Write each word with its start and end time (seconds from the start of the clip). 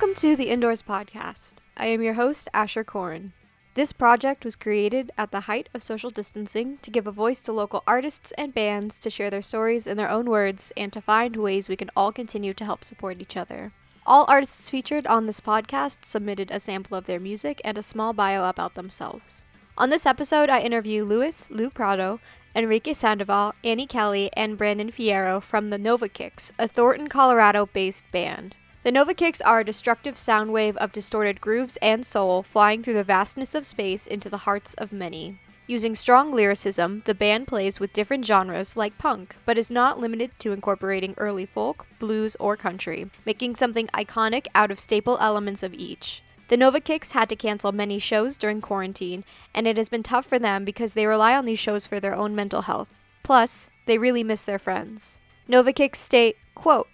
Welcome 0.00 0.16
to 0.20 0.34
the 0.34 0.48
Indoors 0.48 0.82
Podcast. 0.82 1.56
I 1.76 1.84
am 1.84 2.00
your 2.00 2.14
host, 2.14 2.48
Asher 2.54 2.84
Korn. 2.84 3.34
This 3.74 3.92
project 3.92 4.46
was 4.46 4.56
created 4.56 5.10
at 5.18 5.30
the 5.30 5.40
height 5.40 5.68
of 5.74 5.82
social 5.82 6.08
distancing 6.08 6.78
to 6.78 6.90
give 6.90 7.06
a 7.06 7.12
voice 7.12 7.42
to 7.42 7.52
local 7.52 7.82
artists 7.86 8.32
and 8.38 8.54
bands 8.54 8.98
to 8.98 9.10
share 9.10 9.28
their 9.28 9.42
stories 9.42 9.86
in 9.86 9.98
their 9.98 10.08
own 10.08 10.30
words 10.30 10.72
and 10.74 10.90
to 10.94 11.02
find 11.02 11.36
ways 11.36 11.68
we 11.68 11.76
can 11.76 11.90
all 11.94 12.12
continue 12.12 12.54
to 12.54 12.64
help 12.64 12.82
support 12.82 13.20
each 13.20 13.36
other. 13.36 13.72
All 14.06 14.24
artists 14.26 14.70
featured 14.70 15.06
on 15.06 15.26
this 15.26 15.38
podcast 15.38 16.06
submitted 16.06 16.50
a 16.50 16.60
sample 16.60 16.96
of 16.96 17.04
their 17.04 17.20
music 17.20 17.60
and 17.62 17.76
a 17.76 17.82
small 17.82 18.14
bio 18.14 18.48
about 18.48 18.76
themselves. 18.76 19.42
On 19.76 19.90
this 19.90 20.06
episode, 20.06 20.48
I 20.48 20.62
interview 20.62 21.04
Luis 21.04 21.50
Lou 21.50 21.68
Prado, 21.68 22.20
Enrique 22.56 22.94
Sandoval, 22.94 23.52
Annie 23.62 23.86
Kelly, 23.86 24.30
and 24.32 24.56
Brandon 24.56 24.90
Fierro 24.90 25.42
from 25.42 25.68
the 25.68 25.78
Nova 25.78 26.08
Kicks, 26.08 26.52
a 26.58 26.66
Thornton, 26.66 27.10
Colorado 27.10 27.66
based 27.66 28.10
band. 28.10 28.56
The 28.82 28.92
Nova 28.92 29.12
Kicks 29.12 29.42
are 29.42 29.60
a 29.60 29.64
destructive 29.64 30.16
sound 30.16 30.54
wave 30.54 30.74
of 30.78 30.90
distorted 30.90 31.42
grooves 31.42 31.76
and 31.82 32.04
soul 32.04 32.42
flying 32.42 32.82
through 32.82 32.94
the 32.94 33.04
vastness 33.04 33.54
of 33.54 33.66
space 33.66 34.06
into 34.06 34.30
the 34.30 34.38
hearts 34.38 34.72
of 34.74 34.90
many. 34.90 35.36
Using 35.66 35.94
strong 35.94 36.32
lyricism, 36.32 37.02
the 37.04 37.14
band 37.14 37.46
plays 37.46 37.78
with 37.78 37.92
different 37.92 38.24
genres 38.24 38.78
like 38.78 38.96
punk, 38.96 39.36
but 39.44 39.58
is 39.58 39.70
not 39.70 40.00
limited 40.00 40.30
to 40.38 40.52
incorporating 40.52 41.12
early 41.18 41.44
folk, 41.44 41.86
blues, 41.98 42.36
or 42.40 42.56
country, 42.56 43.10
making 43.26 43.54
something 43.54 43.86
iconic 43.88 44.46
out 44.54 44.70
of 44.70 44.78
staple 44.78 45.18
elements 45.20 45.62
of 45.62 45.74
each. 45.74 46.22
The 46.48 46.56
Nova 46.56 46.80
Kicks 46.80 47.12
had 47.12 47.28
to 47.28 47.36
cancel 47.36 47.72
many 47.72 47.98
shows 47.98 48.38
during 48.38 48.62
quarantine, 48.62 49.24
and 49.54 49.66
it 49.66 49.76
has 49.76 49.90
been 49.90 50.02
tough 50.02 50.24
for 50.24 50.38
them 50.38 50.64
because 50.64 50.94
they 50.94 51.04
rely 51.04 51.36
on 51.36 51.44
these 51.44 51.58
shows 51.58 51.86
for 51.86 52.00
their 52.00 52.16
own 52.16 52.34
mental 52.34 52.62
health. 52.62 52.88
Plus, 53.22 53.70
they 53.84 53.98
really 53.98 54.24
miss 54.24 54.46
their 54.46 54.58
friends. 54.58 55.18
Nova 55.46 55.74
Kicks 55.74 56.00
state, 56.00 56.38
quote, 56.54 56.88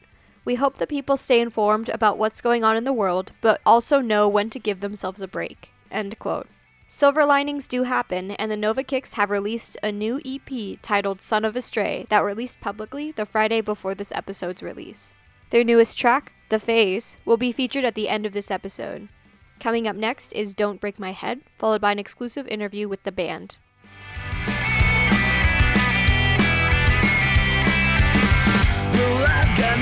we 0.46 0.54
hope 0.54 0.78
that 0.78 0.88
people 0.88 1.16
stay 1.18 1.40
informed 1.40 1.90
about 1.90 2.16
what's 2.16 2.40
going 2.40 2.64
on 2.64 2.76
in 2.76 2.84
the 2.84 2.92
world, 2.92 3.32
but 3.42 3.60
also 3.66 4.00
know 4.00 4.28
when 4.28 4.48
to 4.48 4.60
give 4.60 4.80
themselves 4.80 5.20
a 5.20 5.28
break. 5.28 5.72
End 5.90 6.18
quote. 6.18 6.46
Silver 6.86 7.24
linings 7.24 7.66
do 7.66 7.82
happen, 7.82 8.30
and 8.30 8.48
the 8.48 8.56
Nova 8.56 8.84
Kicks 8.84 9.14
have 9.14 9.28
released 9.28 9.76
a 9.82 9.90
new 9.90 10.20
EP 10.24 10.78
titled 10.82 11.20
Son 11.20 11.44
of 11.44 11.56
a 11.56 11.60
Stray 11.60 12.06
that 12.10 12.20
released 12.20 12.60
publicly 12.60 13.10
the 13.10 13.26
Friday 13.26 13.60
before 13.60 13.92
this 13.94 14.12
episode's 14.12 14.62
release. 14.62 15.12
Their 15.50 15.64
newest 15.64 15.98
track, 15.98 16.32
The 16.48 16.60
Phase, 16.60 17.16
will 17.24 17.36
be 17.36 17.50
featured 17.50 17.84
at 17.84 17.96
the 17.96 18.08
end 18.08 18.24
of 18.24 18.32
this 18.32 18.52
episode. 18.52 19.08
Coming 19.58 19.88
up 19.88 19.96
next 19.96 20.32
is 20.32 20.54
Don't 20.54 20.80
Break 20.80 21.00
My 21.00 21.10
Head, 21.10 21.40
followed 21.58 21.80
by 21.80 21.90
an 21.90 21.98
exclusive 21.98 22.46
interview 22.46 22.88
with 22.88 23.02
the 23.02 23.10
band. 23.10 23.56
Well, 28.92 29.75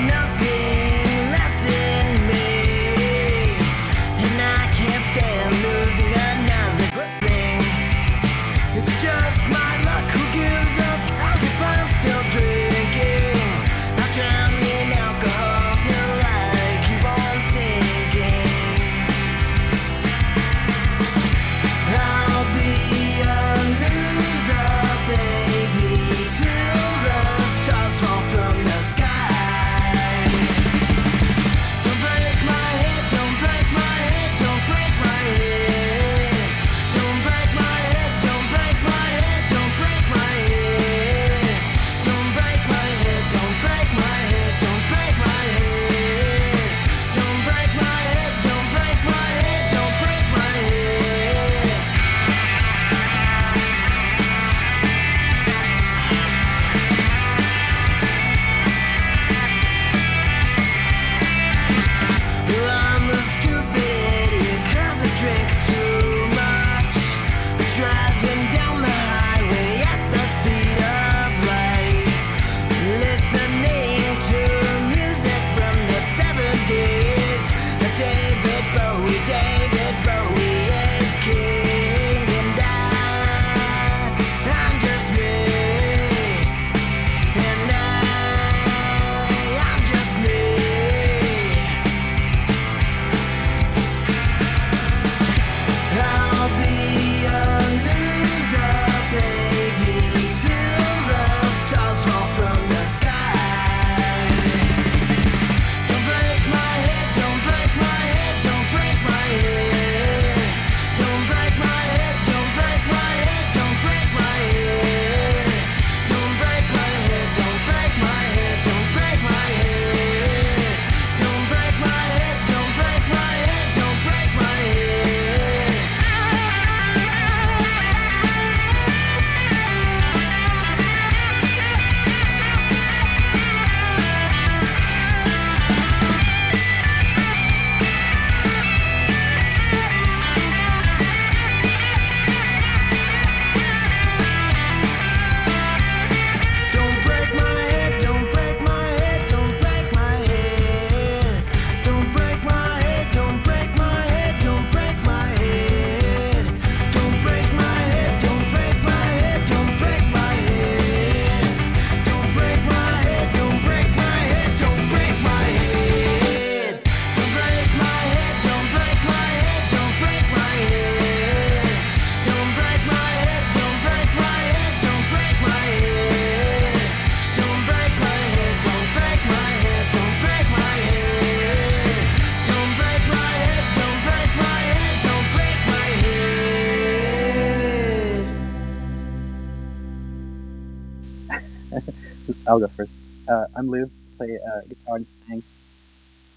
I'll 192.47 192.59
go 192.59 192.67
first. 192.77 192.91
Uh, 193.27 193.45
I'm 193.55 193.69
Lou. 193.69 193.89
Play 194.17 194.37
uh, 194.47 194.61
guitar 194.67 194.95
and 194.97 195.07
sing 195.27 195.43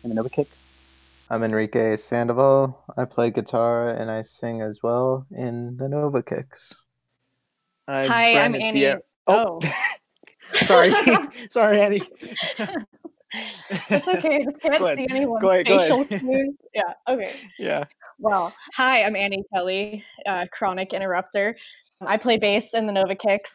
in 0.02 0.08
the 0.08 0.14
Nova 0.14 0.28
Kicks. 0.30 0.50
I'm 1.30 1.42
Enrique 1.44 1.96
Sandoval. 1.96 2.82
I 2.96 3.04
play 3.04 3.30
guitar 3.30 3.90
and 3.90 4.10
I 4.10 4.22
sing 4.22 4.62
as 4.62 4.80
well 4.82 5.26
in 5.30 5.76
the 5.76 5.88
Nova 5.88 6.22
Kicks. 6.22 6.72
I'm 7.86 8.08
Hi, 8.10 8.38
I'm 8.38 8.54
Annie. 8.54 8.80
Fier- 8.80 9.00
Oh, 9.30 9.60
sorry, 10.62 10.90
sorry, 11.50 11.80
Annie. 11.82 12.00
it's 13.90 14.08
okay. 14.08 14.36
I 14.36 14.44
just 14.44 14.60
can't 14.62 14.78
Go 14.78 14.84
ahead. 14.86 14.96
see 14.96 15.06
anyone's 15.10 15.42
Go 15.42 15.50
ahead, 15.50 15.66
go 15.66 15.78
facial 15.78 16.00
ahead. 16.00 16.46
Yeah. 16.74 16.82
Okay. 17.06 17.34
yeah. 17.58 17.84
Well, 18.18 18.54
hi, 18.74 19.02
I'm 19.02 19.14
Annie 19.14 19.44
Kelly, 19.52 20.02
uh, 20.26 20.46
chronic 20.50 20.94
interrupter. 20.94 21.54
I 22.00 22.16
play 22.16 22.38
bass 22.38 22.64
in 22.72 22.86
the 22.86 22.92
Nova 22.92 23.14
Kicks. 23.14 23.50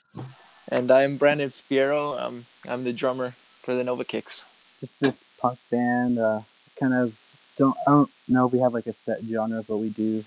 And 0.70 0.90
I'm 0.92 1.18
Brandon 1.18 1.50
Fierro. 1.50 2.20
Um, 2.20 2.46
I'm 2.68 2.84
the 2.84 2.94
drummer 2.94 3.36
for 3.64 3.76
the 3.76 3.84
Nova 3.84 4.06
Kicks. 4.06 4.46
It's 4.82 4.92
this 5.02 5.14
punk 5.40 5.60
band. 5.70 6.20
Uh, 6.20 6.42
kind 6.80 6.94
of 6.94 7.14
don't 7.58 7.76
I 7.86 7.92
don't 7.92 8.10
know 8.28 8.48
if 8.48 8.54
we 8.54 8.60
have 8.60 8.74
like 8.74 8.88
a 8.88 8.96
set 9.06 9.20
genre, 9.30 9.64
but 9.68 9.78
we 9.78 9.90
do 9.90 10.24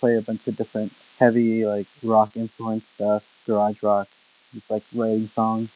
play 0.00 0.16
a 0.16 0.22
bunch 0.22 0.46
of 0.46 0.56
different 0.56 0.92
heavy 1.18 1.64
like 1.64 1.86
rock 2.02 2.36
influence 2.36 2.84
stuff, 2.96 3.22
garage 3.46 3.82
rock, 3.82 4.08
just 4.52 4.68
like 4.70 4.82
writing 4.94 5.30
songs. 5.34 5.68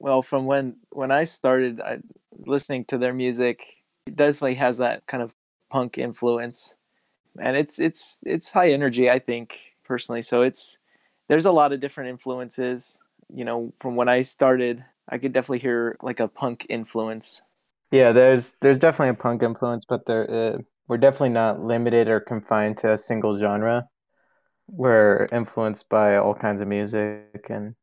Well, 0.00 0.22
from 0.22 0.46
when 0.46 0.76
when 0.90 1.10
I 1.10 1.24
started 1.24 1.80
I, 1.80 1.98
listening 2.46 2.86
to 2.86 2.98
their 2.98 3.12
music, 3.12 3.62
it 4.06 4.16
definitely 4.16 4.54
has 4.54 4.78
that 4.78 5.06
kind 5.06 5.22
of 5.22 5.34
punk 5.70 5.98
influence, 5.98 6.76
and 7.40 7.56
it's 7.56 7.78
it's 7.78 8.20
it's 8.24 8.52
high 8.52 8.70
energy. 8.70 9.10
I 9.10 9.18
think 9.18 9.58
personally, 9.84 10.22
so 10.22 10.42
it's 10.42 10.78
there's 11.28 11.44
a 11.44 11.52
lot 11.52 11.72
of 11.72 11.80
different 11.80 12.10
influences. 12.10 12.98
You 13.30 13.44
know, 13.44 13.72
from 13.78 13.96
when 13.96 14.08
I 14.08 14.22
started, 14.22 14.84
I 15.08 15.18
could 15.18 15.32
definitely 15.32 15.60
hear 15.60 15.96
like 16.02 16.20
a 16.20 16.28
punk 16.28 16.66
influence. 16.68 17.40
Yeah, 17.90 18.12
there's 18.12 18.52
there's 18.60 18.78
definitely 18.78 19.10
a 19.10 19.14
punk 19.14 19.42
influence, 19.42 19.84
but 19.84 20.06
there 20.06 20.30
uh, 20.30 20.58
we're 20.88 20.98
definitely 20.98 21.30
not 21.30 21.60
limited 21.60 22.08
or 22.08 22.20
confined 22.20 22.78
to 22.78 22.92
a 22.92 22.98
single 22.98 23.36
genre. 23.38 23.88
We're 24.68 25.28
influenced 25.32 25.88
by 25.88 26.16
all 26.16 26.34
kinds 26.34 26.60
of 26.60 26.68
music, 26.68 27.46
and 27.48 27.74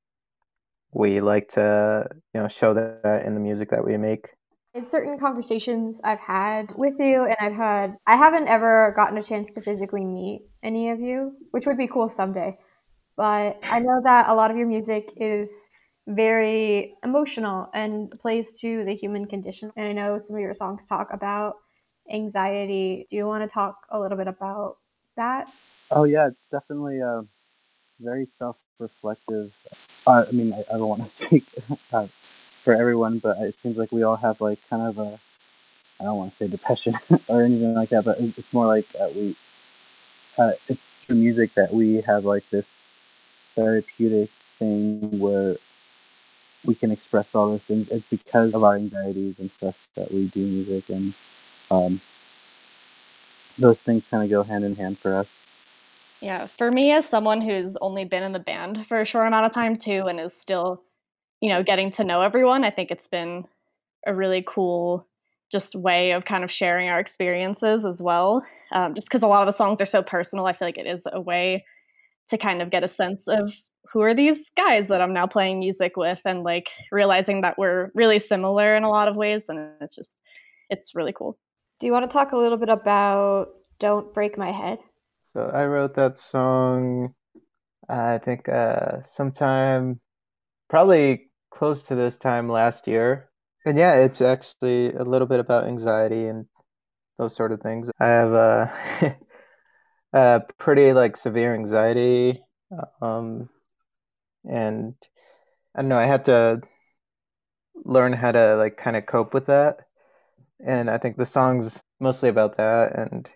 we 0.91 1.19
like 1.21 1.49
to 1.49 2.07
you 2.33 2.41
know 2.41 2.47
show 2.47 2.73
that 2.73 3.23
in 3.25 3.33
the 3.33 3.39
music 3.39 3.69
that 3.71 3.85
we 3.85 3.97
make. 3.97 4.29
It's 4.73 4.89
certain 4.89 5.17
conversations 5.17 6.01
I've 6.03 6.19
had 6.19 6.73
with 6.75 6.99
you, 6.99 7.23
and 7.23 7.35
I've 7.39 7.55
had, 7.55 7.95
I 8.05 8.17
haven't 8.17 8.47
ever 8.47 8.93
gotten 8.95 9.17
a 9.17 9.23
chance 9.23 9.51
to 9.53 9.61
physically 9.61 10.03
meet 10.03 10.41
any 10.61 10.89
of 10.89 10.99
you, 10.99 11.37
which 11.51 11.65
would 11.65 11.77
be 11.77 11.87
cool 11.87 12.09
someday. 12.09 12.57
But 13.17 13.59
I 13.63 13.79
know 13.79 14.01
that 14.03 14.29
a 14.29 14.35
lot 14.35 14.51
of 14.51 14.57
your 14.57 14.67
music 14.67 15.13
is 15.15 15.69
very 16.07 16.95
emotional 17.03 17.69
and 17.73 18.11
plays 18.19 18.53
to 18.59 18.83
the 18.85 18.93
human 18.93 19.25
condition. 19.25 19.71
And 19.75 19.87
I 19.87 19.93
know 19.93 20.17
some 20.17 20.35
of 20.35 20.41
your 20.41 20.53
songs 20.53 20.85
talk 20.85 21.09
about 21.11 21.55
anxiety. 22.11 23.07
Do 23.09 23.15
you 23.15 23.25
want 23.25 23.49
to 23.49 23.53
talk 23.53 23.77
a 23.89 23.99
little 23.99 24.17
bit 24.17 24.27
about 24.27 24.77
that? 25.17 25.47
Oh 25.91 26.03
yeah, 26.03 26.27
it's 26.27 26.37
definitely 26.51 27.01
uh, 27.01 27.21
very 27.99 28.27
self-reflective. 28.37 29.51
Uh, 30.05 30.25
I 30.27 30.31
mean, 30.31 30.53
I, 30.53 30.63
I 30.73 30.77
don't 30.77 30.87
want 30.87 31.03
to 31.03 31.25
speak 31.25 31.45
uh, 31.93 32.07
for 32.63 32.73
everyone, 32.75 33.19
but 33.19 33.37
it 33.39 33.55
seems 33.63 33.77
like 33.77 33.91
we 33.91 34.03
all 34.03 34.17
have 34.17 34.41
like 34.41 34.59
kind 34.69 34.83
of 34.83 34.97
a 34.97 35.19
I 35.99 36.03
don't 36.03 36.17
want 36.17 36.37
to 36.37 36.43
say 36.43 36.49
depression 36.49 36.93
or 37.29 37.43
anything 37.43 37.73
like 37.73 37.89
that, 37.89 38.03
but 38.03 38.17
it's 38.19 38.53
more 38.53 38.67
like 38.67 38.85
we 39.15 39.35
uh, 40.37 40.51
it's 40.67 40.79
through 41.07 41.15
music 41.15 41.51
that 41.55 41.73
we 41.73 42.03
have 42.05 42.25
like 42.25 42.43
this 42.51 42.65
therapeutic 43.55 44.29
thing 44.59 45.19
where 45.19 45.57
we 46.65 46.75
can 46.75 46.91
express 46.91 47.25
all 47.33 47.51
those 47.51 47.61
things. 47.67 47.87
It's 47.91 48.05
because 48.09 48.53
of 48.53 48.63
our 48.63 48.75
anxieties 48.75 49.35
and 49.39 49.49
stuff 49.57 49.75
that 49.95 50.11
we 50.11 50.31
do 50.33 50.39
music, 50.39 50.89
and 50.89 51.13
um, 51.69 52.01
those 53.59 53.77
things 53.85 54.03
kind 54.09 54.23
of 54.23 54.29
go 54.29 54.43
hand 54.43 54.63
in 54.63 54.75
hand 54.75 54.97
for 55.01 55.17
us. 55.17 55.27
Yeah, 56.21 56.47
for 56.57 56.71
me 56.71 56.91
as 56.91 57.07
someone 57.07 57.41
who's 57.41 57.77
only 57.81 58.05
been 58.05 58.23
in 58.23 58.31
the 58.31 58.39
band 58.39 58.87
for 58.87 58.99
a 58.99 59.05
short 59.05 59.27
amount 59.27 59.45
of 59.45 59.53
time 59.53 59.77
too 59.77 60.05
and 60.07 60.19
is 60.19 60.33
still, 60.33 60.81
you 61.41 61.49
know, 61.49 61.61
getting 61.61 61.91
to 61.93 62.03
know 62.03 62.21
everyone, 62.21 62.63
I 62.63 62.71
think 62.71 62.89
it's 62.89 63.07
been 63.07 63.45
a 64.07 64.13
really 64.13 64.43
cool 64.47 65.05
just 65.51 65.75
way 65.75 66.11
of 66.11 66.25
kind 66.25 66.43
of 66.43 66.51
sharing 66.51 66.89
our 66.89 66.99
experiences 66.99 67.85
as 67.85 68.01
well. 68.01 68.43
Um, 68.71 68.95
just 68.95 69.07
because 69.07 69.21
a 69.21 69.27
lot 69.27 69.47
of 69.47 69.53
the 69.53 69.57
songs 69.57 69.79
are 69.81 69.85
so 69.85 70.01
personal, 70.01 70.47
I 70.47 70.53
feel 70.53 70.67
like 70.67 70.77
it 70.77 70.87
is 70.87 71.03
a 71.11 71.21
way 71.21 71.63
to 72.29 72.37
kind 72.37 72.61
of 72.61 72.69
get 72.69 72.83
a 72.83 72.87
sense 72.87 73.27
of 73.27 73.53
who 73.91 74.01
are 74.01 74.13
these 74.13 74.49
guys 74.57 74.87
that 74.89 75.01
I'm 75.01 75.13
now 75.13 75.27
playing 75.27 75.59
music 75.59 75.95
with 75.95 76.19
and 76.25 76.43
like 76.43 76.69
realizing 76.91 77.41
that 77.41 77.57
we're 77.57 77.91
really 77.93 78.19
similar 78.19 78.75
in 78.75 78.83
a 78.83 78.89
lot 78.89 79.07
of 79.07 79.15
ways 79.15 79.45
and 79.47 79.69
it's 79.79 79.95
just 79.95 80.17
it's 80.69 80.95
really 80.95 81.13
cool. 81.13 81.37
Do 81.79 81.87
you 81.87 81.93
want 81.93 82.09
to 82.09 82.13
talk 82.13 82.31
a 82.31 82.37
little 82.37 82.57
bit 82.57 82.69
about 82.69 83.49
Don't 83.79 84.13
Break 84.13 84.37
My 84.37 84.51
Head? 84.51 84.79
So 85.33 85.41
I 85.41 85.65
wrote 85.65 85.93
that 85.95 86.17
song, 86.17 87.13
I 87.89 88.17
think, 88.17 88.47
uh, 88.49 89.01
sometime 89.01 89.99
probably 90.69 91.29
close 91.51 91.81
to 91.83 91.95
this 91.95 92.17
time 92.17 92.49
last 92.49 92.87
year. 92.87 93.29
And 93.65 93.77
yeah, 93.77 93.95
it's 93.95 94.21
actually 94.21 94.93
a 94.93 95.03
little 95.03 95.27
bit 95.27 95.39
about 95.39 95.65
anxiety 95.65 96.27
and 96.27 96.45
those 97.17 97.35
sort 97.35 97.51
of 97.51 97.61
things. 97.61 97.89
I 97.99 98.07
have 98.07 98.31
a, 98.31 98.73
a 100.15 100.41
pretty 100.57 100.93
like 100.93 101.17
severe 101.17 101.53
anxiety, 101.53 102.41
um, 103.01 103.49
and 104.49 104.95
I 105.75 105.81
don't 105.81 105.89
know, 105.89 105.99
I 105.99 106.05
had 106.05 106.25
to 106.25 106.61
learn 107.75 108.13
how 108.13 108.31
to 108.31 108.55
like 108.55 108.77
kind 108.77 108.95
of 108.95 109.05
cope 109.05 109.33
with 109.33 109.47
that. 109.47 109.81
And 110.65 110.89
I 110.89 110.97
think 110.97 111.17
the 111.17 111.25
song's 111.25 111.83
mostly 111.99 112.29
about 112.29 112.57
that 112.57 112.97
and 112.97 113.29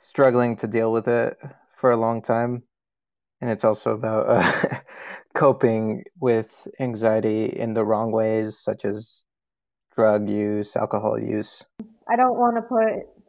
struggling 0.00 0.56
to 0.58 0.68
deal 0.68 0.92
with 0.92 1.08
it 1.08 1.36
for 1.76 1.90
a 1.90 1.96
long 1.96 2.22
time. 2.22 2.62
And 3.40 3.50
it's 3.50 3.64
also 3.64 3.90
about 3.90 4.28
uh, 4.28 4.78
coping 5.34 6.04
with 6.20 6.68
anxiety 6.78 7.46
in 7.46 7.74
the 7.74 7.84
wrong 7.84 8.12
ways, 8.12 8.56
such 8.56 8.84
as 8.84 9.24
drug 9.96 10.30
use, 10.30 10.76
alcohol 10.76 11.18
use. 11.18 11.64
I 12.08 12.14
don't 12.14 12.38
want 12.38 12.56
to 12.56 12.62
put 12.62 13.21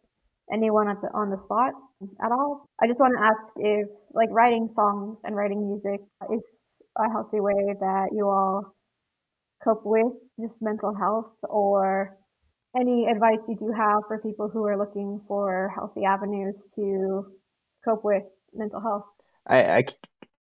anyone 0.54 0.88
at 0.88 1.02
the, 1.02 1.08
on 1.14 1.30
the 1.30 1.42
spot 1.44 1.74
at 2.24 2.32
all. 2.32 2.70
I 2.82 2.88
just 2.88 3.00
want 3.00 3.14
to 3.18 3.24
ask 3.24 3.52
if, 3.58 3.88
like, 4.14 4.30
writing 4.32 4.70
songs 4.70 5.18
and 5.24 5.36
writing 5.36 5.68
music 5.68 6.00
is 6.34 6.48
a 6.98 7.10
healthy 7.10 7.40
way 7.40 7.76
that 7.80 8.10
you 8.12 8.28
all 8.30 8.76
cope 9.64 9.86
with 9.86 10.14
just 10.40 10.62
mental 10.62 10.94
health, 10.94 11.32
or 11.50 12.18
any 12.78 13.08
advice 13.08 13.40
you 13.48 13.56
do 13.56 13.72
have 13.72 14.02
for 14.08 14.20
people 14.20 14.50
who 14.50 14.66
are 14.66 14.78
looking 14.78 15.22
for 15.28 15.72
healthy 15.74 16.06
avenues 16.06 16.68
to 16.76 17.26
cope 17.86 18.04
with 18.04 18.24
mental 18.54 18.82
health. 18.82 19.06
I 19.48 19.86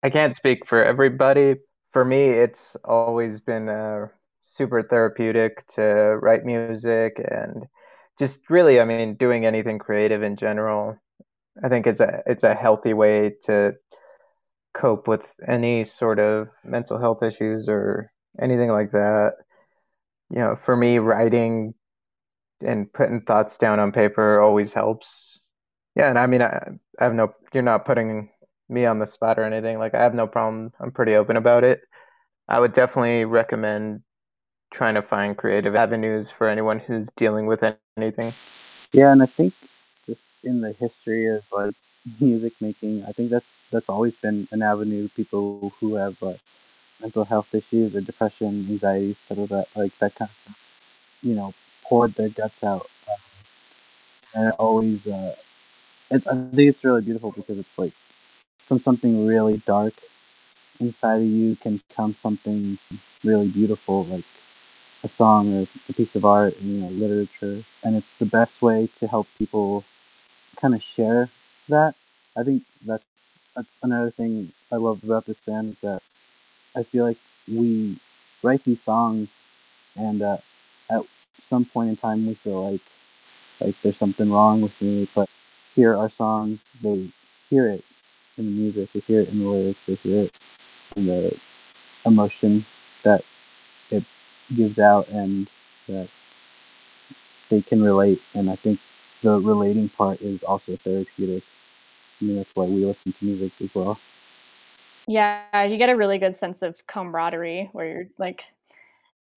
I 0.03 0.09
can't 0.09 0.35
speak 0.35 0.65
for 0.67 0.83
everybody. 0.83 1.55
For 1.91 2.03
me, 2.03 2.29
it's 2.29 2.75
always 2.83 3.39
been 3.39 3.69
uh, 3.69 4.07
super 4.41 4.81
therapeutic 4.81 5.65
to 5.75 6.17
write 6.21 6.43
music 6.43 7.19
and 7.31 7.65
just 8.19 8.49
really, 8.49 8.79
I 8.79 8.85
mean, 8.85 9.15
doing 9.15 9.45
anything 9.45 9.79
creative 9.79 10.23
in 10.23 10.35
general. 10.35 10.97
I 11.63 11.69
think 11.69 11.87
it's 11.87 11.99
a 12.01 12.23
it's 12.27 12.43
a 12.43 12.55
healthy 12.55 12.93
way 12.93 13.35
to 13.43 13.75
cope 14.73 15.07
with 15.07 15.27
any 15.47 15.83
sort 15.83 16.19
of 16.19 16.49
mental 16.63 16.97
health 16.99 17.23
issues 17.23 17.69
or 17.69 18.11
anything 18.39 18.69
like 18.69 18.91
that. 18.91 19.35
You 20.29 20.39
know, 20.39 20.55
for 20.55 20.75
me, 20.75 20.99
writing 20.99 21.73
and 22.61 22.91
putting 22.93 23.21
thoughts 23.21 23.57
down 23.57 23.79
on 23.79 23.91
paper 23.91 24.39
always 24.39 24.73
helps. 24.73 25.39
Yeah, 25.95 26.09
and 26.09 26.19
I 26.19 26.27
mean, 26.27 26.41
I, 26.41 26.69
I 26.99 27.03
have 27.05 27.13
no, 27.13 27.33
you're 27.53 27.63
not 27.63 27.85
putting 27.85 28.29
me 28.69 28.85
on 28.85 28.99
the 28.99 29.07
spot 29.07 29.39
or 29.39 29.43
anything. 29.43 29.79
Like, 29.79 29.95
I 29.95 30.03
have 30.03 30.15
no 30.15 30.27
problem. 30.27 30.71
I'm 30.79 30.91
pretty 30.91 31.15
open 31.15 31.37
about 31.37 31.63
it. 31.63 31.81
I 32.49 32.59
would 32.59 32.73
definitely 32.73 33.25
recommend 33.25 34.01
trying 34.73 34.95
to 34.95 35.03
find 35.03 35.37
creative 35.37 35.75
avenues 35.75 36.31
for 36.31 36.49
anyone 36.49 36.79
who's 36.79 37.09
dealing 37.17 37.47
with 37.47 37.63
anything. 37.63 38.09
Yeah, 38.93 39.11
and 39.11 39.23
I 39.23 39.27
think 39.27 39.53
just 40.07 40.21
in 40.43 40.61
the 40.61 40.73
history 40.73 41.27
of 41.27 41.43
like 41.51 41.75
music 42.19 42.53
making, 42.61 43.03
I 43.07 43.11
think 43.13 43.31
that's 43.31 43.45
that's 43.71 43.89
always 43.89 44.13
been 44.21 44.47
an 44.51 44.61
avenue. 44.63 45.09
People 45.15 45.73
who 45.79 45.95
have 45.95 46.15
mental 47.01 47.25
health 47.25 47.47
issues 47.53 47.95
or 47.95 48.01
depression, 48.01 48.67
anxiety, 48.69 49.17
sort 49.27 49.39
of 49.41 49.49
that 49.49 49.67
like 49.75 49.93
that 50.01 50.15
kind 50.15 50.31
of 50.47 50.55
you 51.21 51.35
know, 51.35 51.53
poured 51.87 52.15
their 52.15 52.29
guts 52.29 52.63
out, 52.63 52.87
um, 53.09 53.17
and 54.35 54.47
it 54.49 54.55
always. 54.59 54.99
Uh, 55.07 55.35
it, 56.11 56.23
I 56.27 56.33
think 56.33 56.51
it's 56.53 56.83
really 56.83 57.01
beautiful 57.01 57.31
because 57.31 57.41
it's 57.41 57.57
like 57.77 57.93
from 58.67 58.81
something 58.83 59.25
really 59.25 59.61
dark 59.67 59.93
inside 60.79 61.17
of 61.21 61.23
you 61.27 61.55
can 61.61 61.81
come 61.95 62.15
something 62.23 62.77
really 63.23 63.47
beautiful, 63.49 64.05
like 64.05 64.25
a 65.03 65.09
song 65.17 65.53
or 65.53 65.67
a 65.89 65.93
piece 65.93 66.09
of 66.15 66.25
art, 66.25 66.53
you 66.59 66.79
know, 66.79 66.89
literature, 66.89 67.65
and 67.83 67.95
it's 67.95 68.05
the 68.19 68.25
best 68.25 68.51
way 68.61 68.89
to 68.99 69.07
help 69.07 69.27
people 69.37 69.83
kind 70.61 70.73
of 70.73 70.81
share 70.95 71.29
that. 71.69 71.93
I 72.37 72.43
think 72.43 72.63
that's 72.85 73.03
that's 73.55 73.67
another 73.83 74.11
thing 74.11 74.51
I 74.71 74.77
love 74.77 74.99
about 75.03 75.25
this 75.27 75.37
band 75.45 75.71
is 75.71 75.75
that 75.83 76.01
I 76.75 76.83
feel 76.91 77.05
like 77.05 77.17
we 77.47 77.99
write 78.43 78.63
these 78.65 78.79
songs, 78.85 79.27
and 79.95 80.21
uh, 80.21 80.37
at 80.89 81.01
some 81.49 81.65
point 81.65 81.89
in 81.89 81.97
time 81.97 82.25
we 82.25 82.37
feel 82.43 82.71
like 82.71 82.81
like 83.61 83.75
there's 83.83 83.99
something 83.99 84.31
wrong 84.31 84.61
with 84.61 84.71
me, 84.81 85.07
but 85.15 85.29
hear 85.75 85.95
our 85.95 86.11
songs, 86.17 86.59
they 86.81 87.11
hear 87.49 87.69
it 87.69 87.83
in 88.37 88.45
the 88.45 88.51
music, 88.51 88.89
they 88.93 89.01
hear 89.01 89.21
it 89.21 89.29
in 89.29 89.39
the 89.39 89.45
lyrics, 89.45 89.79
they 89.87 89.95
hear 89.95 90.23
it 90.23 90.31
in 90.95 91.05
the 91.05 91.31
emotion 92.05 92.65
that 93.03 93.21
gives 94.55 94.79
out, 94.79 95.07
and 95.09 95.49
that 95.87 96.09
they 97.49 97.61
can 97.61 97.81
relate, 97.81 98.19
and 98.33 98.49
I 98.49 98.55
think 98.57 98.79
the 99.21 99.39
relating 99.39 99.89
part 99.89 100.21
is 100.21 100.41
also 100.43 100.77
therapeutic. 100.83 101.43
I 102.21 102.25
mean, 102.25 102.37
that's 102.37 102.49
why 102.53 102.65
we 102.65 102.85
listen 102.85 103.13
to 103.19 103.25
music 103.25 103.51
as 103.61 103.69
well. 103.73 103.97
Yeah, 105.07 105.63
you 105.63 105.77
get 105.77 105.89
a 105.89 105.97
really 105.97 106.17
good 106.17 106.35
sense 106.35 106.61
of 106.61 106.75
camaraderie 106.87 107.69
where 107.73 107.85
you're 107.85 108.05
like, 108.17 108.43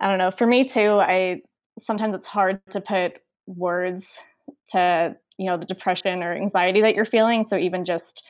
I 0.01 0.09
don't 0.09 0.19
know. 0.19 0.31
For 0.31 0.47
me 0.47 0.69
too, 0.69 1.01
I 1.01 1.43
sometimes 1.85 2.15
it's 2.15 2.27
hard 2.27 2.61
to 2.71 2.81
put 2.81 3.15
words 3.47 4.05
to 4.71 5.17
you 5.39 5.47
know 5.47 5.57
the 5.57 5.67
depression 5.67 6.23
or 6.23 6.33
anxiety 6.33 6.83
that 6.83 6.95
you're 6.95 7.05
feeling. 7.05 7.47
So 7.47 7.57
even 7.57 7.85
just 7.85 8.23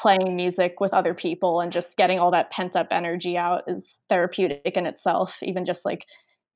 playing 0.00 0.36
music 0.36 0.80
with 0.80 0.94
other 0.94 1.14
people 1.14 1.60
and 1.60 1.72
just 1.72 1.96
getting 1.96 2.18
all 2.18 2.30
that 2.30 2.50
pent 2.50 2.76
up 2.76 2.88
energy 2.90 3.36
out 3.36 3.64
is 3.66 3.96
therapeutic 4.08 4.72
in 4.76 4.86
itself. 4.86 5.36
Even 5.42 5.64
just 5.64 5.84
like 5.84 6.06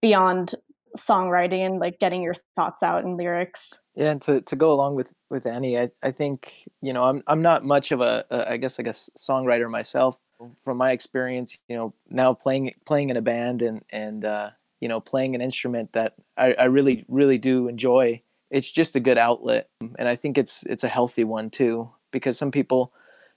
beyond 0.01 0.55
songwriting 0.97 1.65
and 1.65 1.79
like 1.79 1.99
getting 1.99 2.23
your 2.23 2.35
thoughts 2.55 2.83
out 2.83 3.05
in 3.05 3.17
lyrics. 3.17 3.71
Yeah, 3.95 4.13
and 4.13 4.23
to, 4.23 4.41
to 4.43 4.57
go 4.57 4.73
along 4.73 4.95
with 4.95 5.13
with 5.29 5.47
Annie, 5.47 5.79
I, 5.79 5.91
I 6.03 6.13
think 6.13 6.53
you 6.81 6.93
know 6.93 7.05
I'm 7.05 7.23
I'm 7.27 7.43
not 7.43 7.65
much 7.65 7.93
of 7.93 8.01
a, 8.01 8.25
a 8.31 8.53
I 8.53 8.57
guess 8.57 8.79
like 8.79 8.87
a 8.87 8.91
songwriter 8.91 9.71
myself. 9.71 10.19
From 10.61 10.77
my 10.77 10.91
experience, 10.91 11.57
you 11.69 11.77
know, 11.77 11.95
now 12.11 12.35
playing 12.35 12.75
playing 12.85 13.11
in 13.11 13.17
a 13.17 13.23
band 13.23 13.63
and 13.63 13.83
and 13.91 14.25
uh, 14.25 14.51
you 14.81 14.89
know 14.89 15.01
playing 15.01 15.35
an 15.35 15.41
instrument 15.41 15.93
that 15.93 16.15
I, 16.37 16.55
I 16.55 16.65
really 16.65 17.05
really 17.09 17.39
do 17.39 17.69
enjoy. 17.69 18.23
It's 18.51 18.73
just 18.73 18.97
a 18.97 19.01
good 19.01 19.19
outlet, 19.19 19.69
and 19.81 20.09
I 20.09 20.17
think 20.17 20.39
it's 20.39 20.65
it's 20.65 20.85
a 20.85 20.89
healthy 20.89 21.25
one 21.25 21.51
too. 21.51 21.91
Because 22.11 22.37
some 22.37 22.51
people 22.51 22.93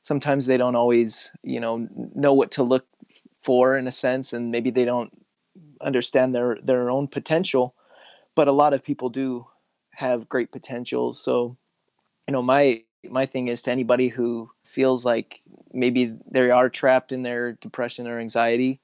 sometimes 0.06 0.46
they 0.46 0.56
don't 0.56 0.76
always 0.76 1.32
you 1.42 1.60
know 1.60 1.88
know 2.14 2.34
what 2.34 2.52
to 2.52 2.64
look 2.64 2.86
for 3.42 3.76
in 3.76 3.88
a 3.88 3.92
sense, 3.92 4.34
and 4.34 4.52
maybe 4.52 4.70
they 4.70 4.86
don't 4.86 5.12
understand 5.82 6.36
their 6.36 6.58
their 6.62 6.90
own 6.90 7.08
potential. 7.08 7.74
But 8.36 8.48
a 8.48 8.52
lot 8.52 8.74
of 8.74 8.84
people 8.84 9.10
do 9.10 9.48
have 9.96 10.30
great 10.30 10.52
potential. 10.52 11.14
So, 11.14 11.58
you 12.28 12.34
know, 12.34 12.44
my 12.44 12.84
my 13.10 13.26
thing 13.26 13.48
is 13.48 13.64
to 13.64 13.72
anybody 13.72 14.10
who 14.10 14.52
feels 14.64 15.06
like 15.06 15.42
maybe 15.74 16.14
they 16.30 16.52
are 16.52 16.70
trapped 16.70 17.12
in 17.12 17.24
their 17.24 17.54
depression 17.54 18.08
or 18.08 18.20
anxiety 18.20 18.82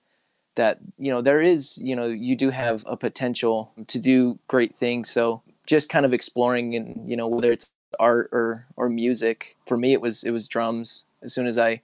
that 0.55 0.79
you 0.97 1.11
know 1.11 1.21
there 1.21 1.41
is 1.41 1.77
you 1.77 1.95
know 1.95 2.07
you 2.07 2.35
do 2.35 2.49
have 2.49 2.83
a 2.85 2.97
potential 2.97 3.71
to 3.87 3.97
do 3.97 4.37
great 4.47 4.75
things 4.75 5.09
so 5.09 5.41
just 5.65 5.89
kind 5.89 6.05
of 6.05 6.13
exploring 6.13 6.75
and 6.75 7.09
you 7.09 7.15
know 7.15 7.27
whether 7.27 7.51
it's 7.51 7.71
art 7.99 8.29
or 8.33 8.65
or 8.75 8.89
music 8.89 9.55
for 9.65 9.77
me 9.77 9.93
it 9.93 10.01
was 10.01 10.23
it 10.23 10.31
was 10.31 10.47
drums 10.47 11.05
as 11.23 11.33
soon 11.33 11.47
as 11.47 11.57
i 11.57 11.81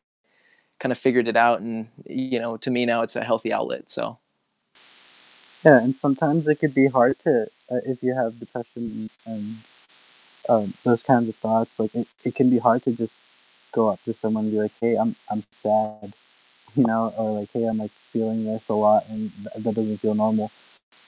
kind 0.79 0.91
of 0.91 0.97
figured 0.97 1.27
it 1.27 1.37
out 1.37 1.59
and 1.59 1.87
you 2.05 2.39
know 2.39 2.57
to 2.57 2.69
me 2.69 2.85
now 2.85 3.01
it's 3.01 3.15
a 3.15 3.23
healthy 3.23 3.51
outlet 3.51 3.89
so. 3.89 4.19
Yeah 5.65 5.81
and 5.81 5.95
sometimes 6.01 6.47
it 6.47 6.59
could 6.59 6.73
be 6.73 6.87
hard 6.87 7.17
to 7.23 7.47
uh, 7.71 7.79
if 7.85 8.01
you 8.01 8.13
have 8.13 8.39
depression 8.39 9.09
and 9.25 9.57
um, 10.49 10.73
those 10.85 10.99
kinds 11.05 11.27
of 11.27 11.35
thoughts 11.41 11.71
like 11.77 11.93
it, 11.93 12.07
it 12.23 12.35
can 12.35 12.49
be 12.49 12.59
hard 12.59 12.83
to 12.83 12.91
just 12.91 13.11
go 13.73 13.89
up 13.89 13.99
to 14.05 14.15
someone 14.21 14.45
and 14.45 14.53
be 14.53 14.59
like 14.59 14.71
hey 14.79 14.95
i'm 14.95 15.15
i'm 15.29 15.43
sad 15.63 16.13
you 16.75 16.85
know 16.85 17.13
or 17.17 17.39
like 17.39 17.49
hey 17.53 17.65
i'm 17.65 17.77
like 17.77 17.91
feeling 18.13 18.45
this 18.45 18.61
a 18.69 18.73
lot 18.73 19.03
and 19.09 19.31
that 19.55 19.63
doesn't 19.63 19.97
feel 19.99 20.15
normal. 20.15 20.51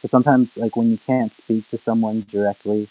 But 0.02 0.12
sometimes 0.12 0.50
like 0.56 0.76
when 0.76 0.92
you 0.92 1.00
can't 1.06 1.32
speak 1.44 1.70
to 1.72 1.80
someone 1.84 2.26
directly 2.32 2.90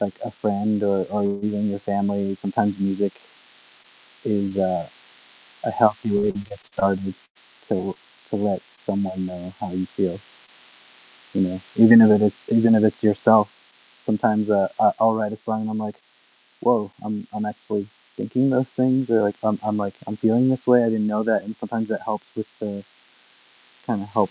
like 0.00 0.14
a 0.24 0.30
friend 0.40 0.82
or, 0.82 1.04
or 1.06 1.24
even 1.24 1.68
your 1.68 1.80
family 1.80 2.38
sometimes 2.40 2.74
music 2.78 3.12
is 4.28 4.56
uh, 4.56 4.88
a 5.64 5.70
healthy 5.70 6.10
way 6.10 6.30
to 6.30 6.38
get 6.38 6.58
started 6.72 7.14
to 7.68 7.94
to 8.30 8.36
let 8.36 8.60
someone 8.86 9.26
know 9.26 9.52
how 9.58 9.72
you 9.72 9.86
feel 9.96 10.18
you 11.32 11.42
know? 11.42 11.60
Even 11.76 12.00
if 12.00 12.10
it 12.10 12.24
is 12.24 12.32
even 12.48 12.74
if 12.74 12.84
it's 12.84 13.02
yourself. 13.02 13.48
Sometimes 14.06 14.48
uh, 14.48 14.68
i'll 14.98 15.14
write 15.14 15.32
a 15.34 15.38
song 15.44 15.60
and 15.60 15.70
i'm 15.70 15.76
like 15.76 15.96
whoa 16.60 16.90
i'm 17.02 17.28
i'm 17.34 17.44
actually 17.44 17.86
thinking 18.16 18.48
those 18.48 18.64
things 18.74 19.10
or 19.10 19.20
like 19.20 19.34
i'm, 19.42 19.58
I'm 19.62 19.76
like 19.76 19.92
i'm 20.06 20.16
feeling 20.16 20.48
this 20.48 20.66
way 20.66 20.82
i 20.82 20.86
didn't 20.88 21.06
know 21.06 21.22
that 21.24 21.42
and 21.42 21.54
sometimes 21.60 21.88
that 21.88 22.00
helps 22.02 22.24
with 22.34 22.46
the 22.58 22.82
kind 23.86 24.00
of 24.02 24.08
help 24.08 24.30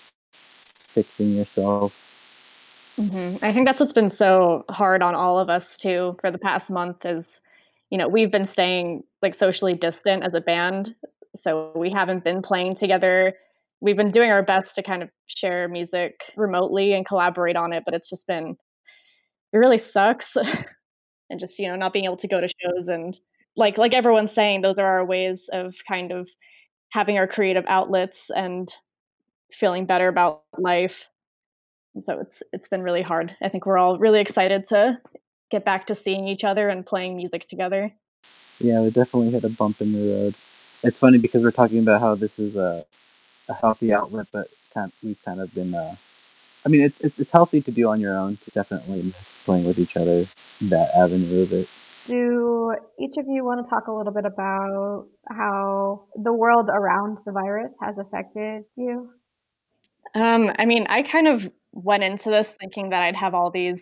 fixing 0.93 1.35
yourself. 1.35 1.91
Hmm 2.95 3.35
I 3.43 3.53
think 3.53 3.67
that's 3.67 3.79
what's 3.79 3.93
been 3.93 4.09
so 4.09 4.65
hard 4.69 5.03
on 5.03 5.13
all 5.13 5.37
of 5.39 5.49
us 5.49 5.77
too 5.77 6.17
for 6.19 6.31
the 6.31 6.39
past 6.39 6.71
month 6.71 7.05
is, 7.05 7.39
you 7.89 7.97
know, 7.97 8.07
we've 8.07 8.31
been 8.31 8.47
staying 8.47 9.03
like 9.21 9.35
socially 9.35 9.73
distant 9.73 10.23
as 10.23 10.33
a 10.33 10.41
band. 10.41 10.95
So 11.35 11.71
we 11.75 11.89
haven't 11.89 12.23
been 12.23 12.41
playing 12.41 12.75
together. 12.75 13.33
We've 13.79 13.95
been 13.95 14.11
doing 14.11 14.31
our 14.31 14.43
best 14.43 14.75
to 14.75 14.83
kind 14.83 15.03
of 15.03 15.09
share 15.27 15.67
music 15.67 16.19
remotely 16.35 16.93
and 16.93 17.05
collaborate 17.05 17.55
on 17.55 17.73
it, 17.73 17.83
but 17.85 17.93
it's 17.93 18.09
just 18.09 18.25
been, 18.27 18.57
it 19.53 19.57
really 19.57 19.77
sucks. 19.77 20.35
and 21.29 21.39
just, 21.39 21.59
you 21.59 21.67
know, 21.67 21.75
not 21.75 21.93
being 21.93 22.05
able 22.05 22.17
to 22.17 22.27
go 22.27 22.41
to 22.41 22.47
shows 22.47 22.87
and 22.87 23.15
like, 23.55 23.77
like 23.77 23.93
everyone's 23.93 24.33
saying, 24.33 24.61
those 24.61 24.77
are 24.77 24.85
our 24.85 25.05
ways 25.05 25.49
of 25.51 25.75
kind 25.87 26.11
of 26.11 26.27
having 26.89 27.17
our 27.17 27.27
creative 27.27 27.65
outlets 27.67 28.29
and 28.35 28.73
feeling 29.51 29.85
better 29.85 30.07
about 30.07 30.43
life. 30.57 31.05
And 31.95 32.03
so 32.05 32.19
it's 32.19 32.43
it's 32.53 32.67
been 32.67 32.83
really 32.83 33.01
hard. 33.01 33.35
I 33.41 33.49
think 33.49 33.65
we're 33.65 33.77
all 33.77 33.97
really 33.97 34.19
excited 34.19 34.67
to 34.69 34.99
get 35.51 35.65
back 35.65 35.85
to 35.87 35.95
seeing 35.95 36.27
each 36.27 36.43
other 36.43 36.69
and 36.69 36.85
playing 36.85 37.15
music 37.15 37.47
together. 37.49 37.93
yeah 38.59 38.81
we 38.81 38.87
definitely 38.87 39.31
hit 39.31 39.43
a 39.43 39.49
bump 39.49 39.81
in 39.81 39.93
the 39.93 40.13
road 40.13 40.35
it's 40.83 40.97
funny 40.97 41.17
because 41.17 41.41
we're 41.41 41.51
talking 41.51 41.79
about 41.79 42.01
how 42.01 42.15
this 42.15 42.31
is 42.37 42.55
a, 42.55 42.85
a 43.49 43.53
healthy 43.53 43.93
outlet 43.93 44.27
but 44.31 44.47
kind 44.73 44.91
we've 45.03 45.17
kind 45.25 45.39
of 45.39 45.53
been 45.53 45.73
uh 45.73 45.95
i 46.65 46.69
mean 46.69 46.81
it's, 46.81 46.95
it's 46.99 47.15
it's 47.17 47.31
healthy 47.31 47.61
to 47.61 47.71
do 47.71 47.87
on 47.87 47.99
your 47.99 48.17
own 48.17 48.37
to 48.45 48.51
definitely 48.51 49.01
miss 49.03 49.15
playing 49.45 49.65
with 49.65 49.77
each 49.79 49.95
other 49.95 50.29
that 50.61 50.89
avenue 50.95 51.43
of 51.43 51.51
it 51.53 51.67
Do 52.07 52.73
each 52.99 53.17
of 53.17 53.25
you 53.27 53.43
want 53.43 53.65
to 53.65 53.69
talk 53.69 53.87
a 53.87 53.91
little 53.91 54.13
bit 54.13 54.25
about 54.25 55.07
how 55.29 56.05
the 56.15 56.31
world 56.31 56.69
around 56.69 57.17
the 57.25 57.33
virus 57.33 57.75
has 57.81 57.97
affected 57.97 58.63
you? 58.77 59.09
Um, 60.15 60.49
I 60.57 60.63
mean, 60.65 60.87
I 60.87 61.03
kind 61.03 61.27
of 61.27 61.41
went 61.73 62.03
into 62.03 62.29
this 62.29 62.47
thinking 62.61 62.91
that 62.91 63.01
I'd 63.03 63.17
have 63.17 63.33
all 63.33 63.51
these 63.51 63.81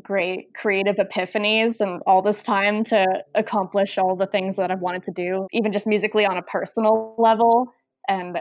great 0.00 0.54
creative 0.54 0.96
epiphanies 0.96 1.80
and 1.80 2.00
all 2.06 2.22
this 2.22 2.42
time 2.42 2.84
to 2.84 3.04
accomplish 3.34 3.98
all 3.98 4.16
the 4.16 4.26
things 4.26 4.56
that 4.56 4.70
I've 4.70 4.80
wanted 4.80 5.02
to 5.04 5.12
do, 5.14 5.46
even 5.52 5.72
just 5.72 5.86
musically 5.86 6.24
on 6.24 6.38
a 6.38 6.42
personal 6.42 7.14
level. 7.18 7.72
And 8.08 8.38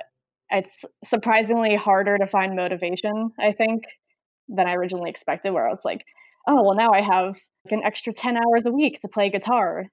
it's 0.49 0.71
surprisingly 1.05 1.75
harder 1.75 2.17
to 2.17 2.27
find 2.27 2.55
motivation, 2.55 3.31
I 3.39 3.51
think, 3.51 3.83
than 4.47 4.67
I 4.67 4.73
originally 4.73 5.09
expected, 5.09 5.51
where 5.51 5.67
I 5.67 5.71
was 5.71 5.83
like, 5.83 6.05
oh, 6.47 6.63
well, 6.63 6.75
now 6.75 6.91
I 6.91 7.01
have 7.01 7.35
like 7.65 7.71
an 7.71 7.81
extra 7.83 8.13
10 8.13 8.37
hours 8.37 8.65
a 8.65 8.71
week 8.71 9.01
to 9.01 9.07
play 9.07 9.29
guitar. 9.29 9.85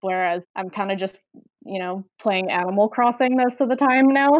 Whereas 0.00 0.44
I'm 0.54 0.70
kind 0.70 0.92
of 0.92 0.98
just, 0.98 1.16
you 1.64 1.80
know, 1.80 2.04
playing 2.20 2.50
Animal 2.50 2.88
Crossing 2.88 3.36
most 3.36 3.60
of 3.60 3.68
the 3.68 3.76
time 3.76 4.08
now. 4.08 4.30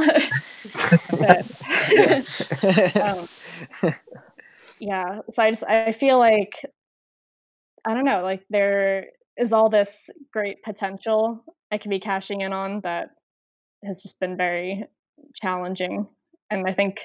but, 1.11 2.97
um, 3.02 3.29
yeah, 4.83 5.21
so 5.33 5.43
I 5.43 5.51
just 5.53 5.62
I 5.65 5.93
feel 5.93 6.19
like 6.19 6.51
I 7.87 7.95
don't 7.95 8.05
know, 8.05 8.23
like 8.23 8.43
there 8.51 9.07
is 9.37 9.53
all 9.53 9.69
this 9.71 9.89
great 10.33 10.62
potential 10.65 11.45
I 11.73 11.79
can 11.79 11.91
be 11.91 12.01
cashing 12.01 12.43
in 12.43 12.53
on 12.53 12.81
that 12.85 13.09
has 13.85 14.03
just 14.03 14.21
been 14.21 14.37
very 14.37 14.85
challenging. 15.41 16.07
And 16.51 16.69
I 16.69 16.75
think 16.75 16.97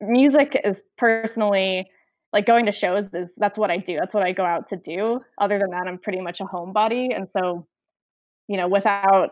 music 0.00 0.58
is 0.64 0.82
personally 0.98 1.86
like 2.32 2.46
going 2.46 2.66
to 2.66 2.72
shows 2.72 3.06
is 3.14 3.32
that's 3.38 3.58
what 3.58 3.70
I 3.70 3.78
do. 3.78 3.96
That's 3.98 4.14
what 4.14 4.24
I 4.24 4.32
go 4.32 4.44
out 4.44 4.68
to 4.70 4.76
do. 4.76 5.20
Other 5.40 5.58
than 5.58 5.70
that, 5.70 5.86
I'm 5.88 5.98
pretty 5.98 6.20
much 6.20 6.40
a 6.40 6.44
homebody. 6.44 7.16
And 7.16 7.28
so, 7.32 7.66
you 8.48 8.56
know, 8.56 8.68
without 8.68 9.30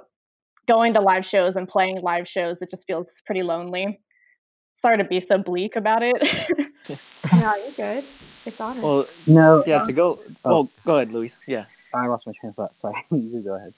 going 0.69 0.95
to 0.95 1.01
live 1.01 1.27
shows 1.27 1.57
and 1.57 1.69
playing 1.69 2.01
live 2.03 2.29
shows, 2.29 2.59
it 2.63 2.71
just 2.71 2.85
feels 2.87 3.09
pretty 3.27 3.43
lonely. 3.43 4.01
Sorry 4.83 4.99
to 4.99 5.05
be 5.05 5.21
so 5.21 5.39
bleak 5.39 5.77
about 5.77 6.03
it. 6.03 6.17
No, 7.33 7.55
you're 7.57 7.73
good. 7.77 8.05
It's 8.45 8.61
honest. 8.61 8.83
well 8.83 9.07
no 9.27 9.63
yeah 9.67 9.81
to 9.83 9.93
go 9.93 10.19
Oh. 10.45 10.51
well 10.51 10.71
go 10.85 10.97
ahead 10.97 11.13
luis 11.13 11.37
yeah 11.47 11.67
i 11.95 12.07
lost 12.09 12.27
my 12.27 12.33
train 12.41 12.51
of 12.51 12.57
thought 12.57 12.73
sorry 12.83 12.97
you 13.13 13.31
can 13.31 13.43
go 13.43 13.55
ahead 13.55 13.73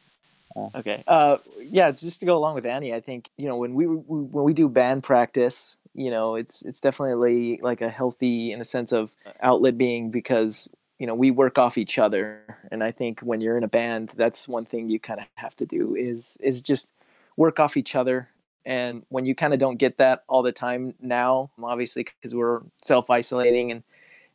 Okay. 0.77 1.03
Uh, 1.09 1.39
yeah, 1.59 1.89
it's 1.89 2.01
just 2.01 2.21
to 2.21 2.27
go 2.27 2.37
along 2.37 2.55
with 2.55 2.65
Annie. 2.65 2.95
I 2.95 3.01
think 3.01 3.29
you 3.37 3.49
know 3.49 3.57
when 3.57 3.75
we, 3.75 3.89
we 3.89 3.97
when 3.97 4.45
we 4.45 4.53
do 4.55 4.69
band 4.69 5.03
practice, 5.03 5.79
you 5.95 6.13
know, 6.13 6.37
it's 6.37 6.63
it's 6.63 6.81
definitely 6.81 7.59
like 7.61 7.81
a 7.81 7.89
healthy 7.89 8.53
in 8.53 8.61
a 8.61 8.65
sense 8.65 8.93
of 8.93 9.17
outlet 9.43 9.77
being 9.77 10.13
because 10.13 10.69
you 11.01 11.09
know 11.09 11.15
we 11.17 11.33
work 11.33 11.59
off 11.59 11.77
each 11.77 11.99
other, 11.99 12.41
and 12.71 12.85
I 12.85 12.93
think 12.93 13.19
when 13.21 13.41
you're 13.41 13.57
in 13.59 13.65
a 13.65 13.69
band, 13.69 14.11
that's 14.15 14.47
one 14.47 14.65
thing 14.65 14.89
you 14.89 15.01
kind 15.01 15.19
of 15.19 15.27
have 15.35 15.57
to 15.57 15.67
do 15.67 15.97
is 15.97 16.39
is 16.41 16.63
just 16.63 16.93
work 17.37 17.59
off 17.59 17.77
each 17.77 17.97
other. 17.97 18.29
And 18.67 19.05
when 19.09 19.27
you 19.27 19.35
kind 19.35 19.53
of 19.53 19.61
don't 19.61 19.77
get 19.77 19.99
that 19.99 20.25
all 20.27 20.43
the 20.43 20.53
time 20.53 20.95
now, 21.01 21.51
obviously 21.63 22.05
because 22.05 22.35
we're 22.35 22.63
self 22.83 23.11
isolating 23.11 23.71
and 23.71 23.83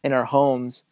in 0.04 0.14
our 0.14 0.26
homes, 0.26 0.86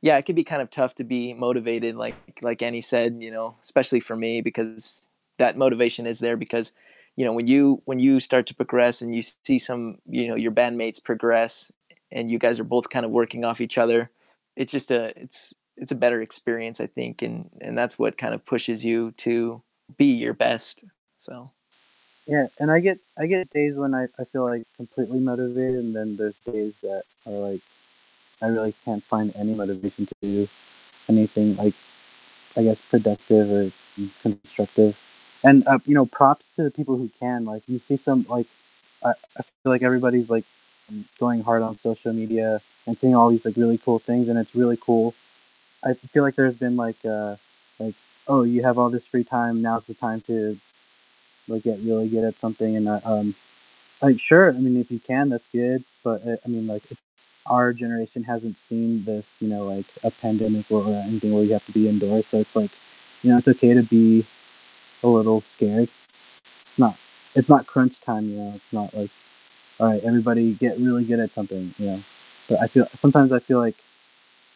yeah, 0.00 0.16
it 0.16 0.26
can 0.26 0.34
be 0.34 0.44
kind 0.44 0.62
of 0.62 0.70
tough 0.70 0.94
to 0.96 1.04
be 1.04 1.34
motivated, 1.34 1.96
like 1.96 2.14
like 2.42 2.62
Annie 2.62 2.80
said, 2.80 3.18
you 3.20 3.30
know, 3.30 3.56
especially 3.62 4.00
for 4.00 4.16
me 4.16 4.40
because 4.40 5.06
that 5.38 5.56
motivation 5.56 6.06
is 6.06 6.18
there 6.18 6.36
because 6.36 6.72
you 7.16 7.24
know 7.24 7.32
when 7.32 7.46
you 7.46 7.82
when 7.84 7.98
you 7.98 8.20
start 8.20 8.46
to 8.46 8.54
progress 8.54 9.02
and 9.02 9.14
you 9.14 9.22
see 9.22 9.58
some 9.58 9.98
you 10.06 10.28
know 10.28 10.34
your 10.34 10.52
bandmates 10.52 11.02
progress 11.02 11.72
and 12.10 12.30
you 12.30 12.38
guys 12.38 12.60
are 12.60 12.64
both 12.64 12.90
kind 12.90 13.04
of 13.04 13.10
working 13.10 13.44
off 13.44 13.60
each 13.60 13.78
other 13.78 14.10
it's 14.56 14.72
just 14.72 14.90
a 14.90 15.18
it's 15.18 15.54
it's 15.76 15.92
a 15.92 15.96
better 15.96 16.22
experience 16.22 16.80
i 16.80 16.86
think 16.86 17.22
and 17.22 17.50
and 17.60 17.76
that's 17.76 17.98
what 17.98 18.18
kind 18.18 18.34
of 18.34 18.44
pushes 18.44 18.84
you 18.84 19.12
to 19.12 19.62
be 19.96 20.06
your 20.06 20.34
best 20.34 20.84
so 21.18 21.50
Yeah, 22.26 22.46
and 22.58 22.70
I 22.70 22.80
get 22.80 22.98
I 23.18 23.26
get 23.26 23.50
days 23.52 23.74
when 23.76 23.94
I, 23.94 24.04
I 24.18 24.24
feel 24.32 24.44
like 24.44 24.64
completely 24.76 25.20
motivated, 25.20 25.76
and 25.76 25.94
then 25.94 26.16
there's 26.16 26.34
days 26.46 26.72
that 26.82 27.02
are 27.26 27.32
like 27.32 27.60
I 28.40 28.46
really 28.46 28.74
can't 28.84 29.02
find 29.10 29.32
any 29.36 29.54
motivation 29.54 30.06
to 30.06 30.14
do 30.22 30.48
anything 31.08 31.56
like 31.56 31.74
I 32.56 32.62
guess 32.64 32.78
productive 32.90 33.50
or 33.50 33.72
constructive. 34.22 34.94
And 35.42 35.66
uh, 35.68 35.78
you 35.84 35.94
know, 35.94 36.06
props 36.06 36.44
to 36.56 36.64
the 36.64 36.70
people 36.70 36.96
who 36.96 37.10
can. 37.20 37.44
Like 37.44 37.62
you 37.66 37.80
see 37.88 38.00
some 38.04 38.26
like 38.28 38.46
I, 39.04 39.10
I 39.10 39.42
feel 39.62 39.72
like 39.72 39.82
everybody's 39.82 40.30
like 40.30 40.44
going 41.20 41.42
hard 41.42 41.62
on 41.62 41.78
social 41.82 42.12
media 42.12 42.60
and 42.86 42.96
seeing 43.00 43.14
all 43.14 43.30
these 43.30 43.44
like 43.44 43.56
really 43.56 43.78
cool 43.84 44.00
things, 44.06 44.28
and 44.28 44.38
it's 44.38 44.54
really 44.54 44.78
cool. 44.84 45.14
I 45.84 45.94
feel 46.12 46.22
like 46.22 46.36
there's 46.36 46.56
been 46.56 46.76
like 46.76 46.96
uh 47.04 47.36
like 47.78 47.94
oh 48.28 48.44
you 48.44 48.62
have 48.64 48.78
all 48.78 48.90
this 48.90 49.02
free 49.10 49.24
time 49.24 49.60
now's 49.62 49.82
the 49.86 49.94
time 49.94 50.22
to 50.26 50.56
like 51.48 51.62
get 51.62 51.78
really 51.82 52.08
good 52.08 52.24
at 52.24 52.34
something 52.40 52.76
and 52.76 52.88
uh, 52.88 53.00
um 53.04 53.34
like 54.02 54.16
sure 54.28 54.48
i 54.48 54.52
mean 54.52 54.76
if 54.76 54.90
you 54.90 55.00
can 55.06 55.28
that's 55.28 55.44
good 55.52 55.84
but 56.02 56.26
uh, 56.26 56.36
i 56.44 56.48
mean 56.48 56.66
like 56.66 56.82
our 57.46 57.72
generation 57.72 58.22
hasn't 58.22 58.56
seen 58.68 59.04
this 59.04 59.24
you 59.40 59.48
know 59.48 59.66
like 59.66 59.86
a 60.02 60.10
pandemic 60.22 60.66
or 60.70 60.86
anything 61.06 61.32
where 61.32 61.44
you 61.44 61.52
have 61.52 61.64
to 61.66 61.72
be 61.72 61.88
indoors 61.88 62.24
so 62.30 62.38
it's 62.38 62.54
like 62.54 62.70
you 63.22 63.30
know 63.30 63.38
it's 63.38 63.48
okay 63.48 63.74
to 63.74 63.82
be 63.82 64.26
a 65.02 65.08
little 65.08 65.42
scared. 65.56 65.88
It's 65.88 66.78
not 66.78 66.96
it's 67.34 67.48
not 67.48 67.66
crunch 67.66 67.94
time 68.04 68.28
you 68.28 68.36
know 68.36 68.52
it's 68.54 68.72
not 68.72 68.94
like 68.94 69.10
all 69.78 69.88
right 69.88 70.02
everybody 70.04 70.54
get 70.54 70.78
really 70.78 71.04
good 71.04 71.20
at 71.20 71.30
something 71.34 71.74
you 71.78 71.86
know. 71.86 72.02
But 72.48 72.60
i 72.62 72.68
feel 72.68 72.86
sometimes 73.00 73.32
i 73.32 73.40
feel 73.40 73.58
like 73.58 73.76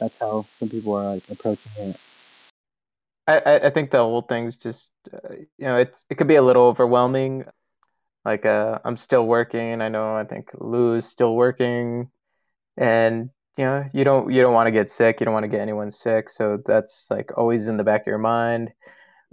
that's 0.00 0.14
how 0.20 0.46
some 0.58 0.68
people 0.68 0.94
are 0.94 1.14
like 1.14 1.24
approaching 1.30 1.72
it 1.78 1.96
I, 3.28 3.60
I 3.66 3.70
think 3.70 3.90
the 3.90 3.98
whole 3.98 4.22
thing's 4.22 4.56
just 4.56 4.90
uh, 5.12 5.34
you 5.58 5.66
know 5.66 5.76
it's 5.76 6.04
it 6.10 6.16
could 6.16 6.28
be 6.28 6.36
a 6.36 6.42
little 6.42 6.64
overwhelming. 6.64 7.44
Like 8.24 8.46
uh, 8.46 8.78
I'm 8.84 8.96
still 8.96 9.26
working. 9.26 9.80
I 9.82 9.88
know 9.88 10.16
I 10.16 10.24
think 10.24 10.50
Lou's 10.58 11.06
still 11.06 11.36
working, 11.36 12.10
and 12.76 13.30
you 13.56 13.64
know 13.64 13.84
you 13.94 14.04
don't 14.04 14.32
you 14.32 14.42
don't 14.42 14.54
want 14.54 14.68
to 14.68 14.72
get 14.72 14.90
sick. 14.90 15.20
You 15.20 15.26
don't 15.26 15.34
want 15.34 15.44
to 15.44 15.48
get 15.48 15.60
anyone 15.60 15.90
sick. 15.90 16.30
So 16.30 16.58
that's 16.66 17.06
like 17.10 17.30
always 17.36 17.68
in 17.68 17.76
the 17.76 17.84
back 17.84 18.02
of 18.02 18.06
your 18.08 18.18
mind. 18.18 18.72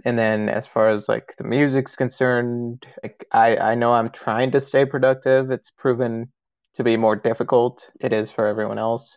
And 0.04 0.18
then 0.18 0.48
as 0.48 0.66
far 0.66 0.90
as 0.90 1.08
like 1.08 1.34
the 1.38 1.44
music's 1.44 1.96
concerned, 1.96 2.86
like 3.02 3.26
I 3.32 3.56
I 3.58 3.74
know 3.76 3.92
I'm 3.94 4.10
trying 4.10 4.52
to 4.52 4.60
stay 4.60 4.84
productive. 4.86 5.50
It's 5.50 5.70
proven 5.70 6.32
to 6.76 6.84
be 6.84 6.96
more 6.96 7.16
difficult. 7.16 7.88
It 8.00 8.12
is 8.12 8.30
for 8.30 8.46
everyone 8.46 8.78
else. 8.78 9.16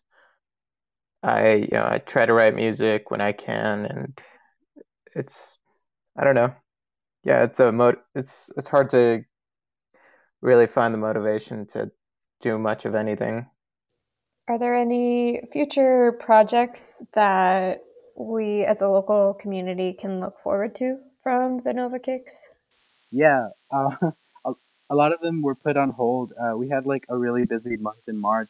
I 1.24 1.54
you 1.54 1.70
know 1.72 1.86
I 1.86 2.00
try 2.00 2.26
to 2.26 2.34
write 2.34 2.56
music 2.56 3.12
when 3.12 3.22
I 3.22 3.32
can, 3.34 3.86
and 3.86 4.22
it's 5.16 5.60
I 6.18 6.24
don't 6.24 6.36
know. 6.36 6.54
Yeah, 7.24 7.44
it's 7.44 7.60
a 7.60 7.72
mo 7.72 7.94
it's 8.16 8.50
it's 8.58 8.68
hard 8.68 8.90
to 8.92 9.24
really 10.42 10.68
find 10.68 10.94
the 10.94 10.98
motivation 10.98 11.66
to 11.68 11.92
do 12.42 12.58
much 12.58 12.86
of 12.86 12.96
anything. 12.96 13.46
Are 14.48 14.58
there 14.58 14.76
any 14.76 15.42
future 15.52 16.18
projects 16.20 17.02
that 17.14 17.84
we 18.18 18.64
as 18.64 18.82
a 18.82 18.88
local 18.88 19.34
community 19.36 19.94
can 19.94 20.20
look 20.20 20.40
forward 20.40 20.76
to 20.76 20.98
from 21.22 21.62
the 21.64 21.74
Nova 21.74 22.00
Kicks? 22.00 22.50
Yeah, 23.12 23.50
uh, 23.72 23.92
a, 24.46 24.54
a 24.90 24.96
lot 24.96 25.14
of 25.14 25.20
them 25.22 25.42
were 25.42 25.56
put 25.56 25.78
on 25.78 25.92
hold. 25.92 26.34
Uh, 26.34 26.58
we 26.58 26.70
had 26.70 26.86
like 26.86 27.06
a 27.10 27.18
really 27.18 27.46
busy 27.46 27.78
month 27.78 28.08
in 28.08 28.18
March. 28.18 28.50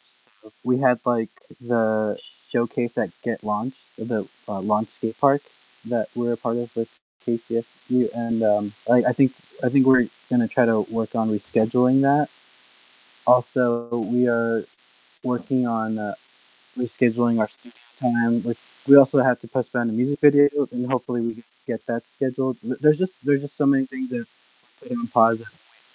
We 0.63 0.79
had 0.79 0.99
like 1.05 1.29
the 1.59 2.17
showcase 2.51 2.91
at 2.95 3.09
Get 3.23 3.43
Launched, 3.43 3.77
the 3.97 4.27
uh, 4.47 4.61
launch 4.61 4.89
skate 4.97 5.19
park 5.19 5.41
that 5.85 6.07
we're 6.15 6.33
a 6.33 6.37
part 6.37 6.57
of 6.57 6.69
with 6.75 6.87
KCSU, 7.27 8.09
and 8.13 8.43
um, 8.43 8.73
I, 8.89 9.09
I 9.09 9.13
think 9.13 9.31
I 9.63 9.69
think 9.69 9.85
we're 9.85 10.07
gonna 10.29 10.47
try 10.47 10.65
to 10.65 10.81
work 10.91 11.15
on 11.15 11.29
rescheduling 11.29 12.01
that. 12.01 12.27
Also, 13.27 14.05
we 14.11 14.27
are 14.27 14.63
working 15.23 15.67
on 15.67 15.99
uh, 15.99 16.13
rescheduling 16.77 17.39
our 17.39 17.49
studio 17.59 17.73
time. 17.99 18.43
Which 18.43 18.57
we 18.87 18.95
also 18.95 19.21
have 19.21 19.39
to 19.41 19.47
postpone 19.47 19.89
a 19.89 19.93
music 19.93 20.19
video, 20.21 20.49
and 20.71 20.89
hopefully 20.89 21.21
we 21.21 21.43
get 21.67 21.81
that 21.87 22.03
scheduled. 22.15 22.57
There's 22.81 22.97
just 22.97 23.11
there's 23.23 23.41
just 23.41 23.57
so 23.57 23.65
many 23.65 23.85
things 23.85 24.09
that 24.09 24.25
put 24.81 24.91
on 24.91 25.07
pause 25.07 25.39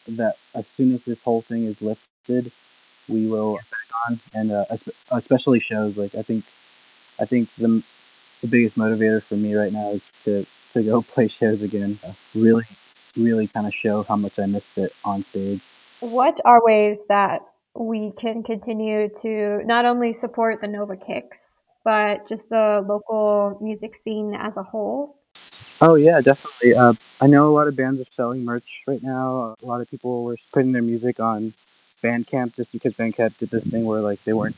that 0.07 0.35
as 0.55 0.65
soon 0.77 0.95
as 0.95 1.01
this 1.07 1.19
whole 1.25 1.43
thing 1.49 1.65
is 1.67 1.77
lifted, 1.81 2.53
we 3.09 3.27
will 3.27 3.55
back 3.55 3.89
on, 4.09 4.21
and 4.35 4.53
uh, 4.53 4.65
especially 5.13 5.63
shows. 5.71 5.97
Like 5.97 6.15
I 6.15 6.23
think 6.23 6.45
I 7.19 7.27
think 7.27 7.49
the 7.59 7.83
the 8.43 8.49
biggest 8.49 8.77
motivator 8.77 9.23
for 9.29 9.37
me 9.37 9.55
right 9.55 9.73
now 9.73 9.93
is 9.93 10.03
to 10.25 10.47
to 10.75 10.83
go 10.83 11.03
play 11.15 11.31
shows 11.41 11.63
again. 11.63 11.99
Really, 12.35 12.65
really 13.17 13.49
kind 13.49 13.67
of 13.67 13.73
show 13.83 14.05
how 14.09 14.17
much 14.17 14.39
I 14.39 14.47
missed 14.47 14.65
it 14.77 14.93
on 15.05 15.25
stage. 15.31 15.61
What 16.01 16.41
are 16.45 16.61
ways 16.65 17.05
that 17.09 17.43
we 17.75 18.13
can 18.13 18.43
continue 18.43 19.09
to 19.23 19.63
not 19.65 19.85
only 19.85 20.13
support 20.13 20.61
the 20.61 20.69
Nova 20.69 20.97
Kicks, 20.97 21.61
but 21.85 22.29
just 22.29 22.49
the 22.49 22.85
local 22.87 23.59
music 23.61 23.97
scene 23.97 24.35
as 24.35 24.57
a 24.57 24.63
whole? 24.63 25.19
Oh 25.81 25.97
yeah, 25.97 26.21
definitely. 26.21 26.75
Uh, 26.75 26.95
I 27.21 27.27
know 27.27 27.49
a 27.49 27.55
lot 27.55 27.69
of 27.69 27.77
bands 27.77 28.01
are 28.01 28.07
selling 28.17 28.45
merch 28.45 28.65
right 28.87 29.03
now. 29.03 29.57
A 29.63 29.67
lot 29.67 29.81
of 29.81 29.91
people 29.91 30.25
were 30.25 30.37
putting 30.53 30.73
their 30.73 30.83
music 30.83 31.21
on 31.21 31.53
Bandcamp 32.03 32.55
just 32.55 32.71
because 32.73 32.93
Bandcamp 32.95 33.37
did 33.39 33.51
this 33.51 33.65
thing 33.71 33.85
where 33.85 34.01
like 34.01 34.21
they 34.25 34.33
weren't 34.33 34.57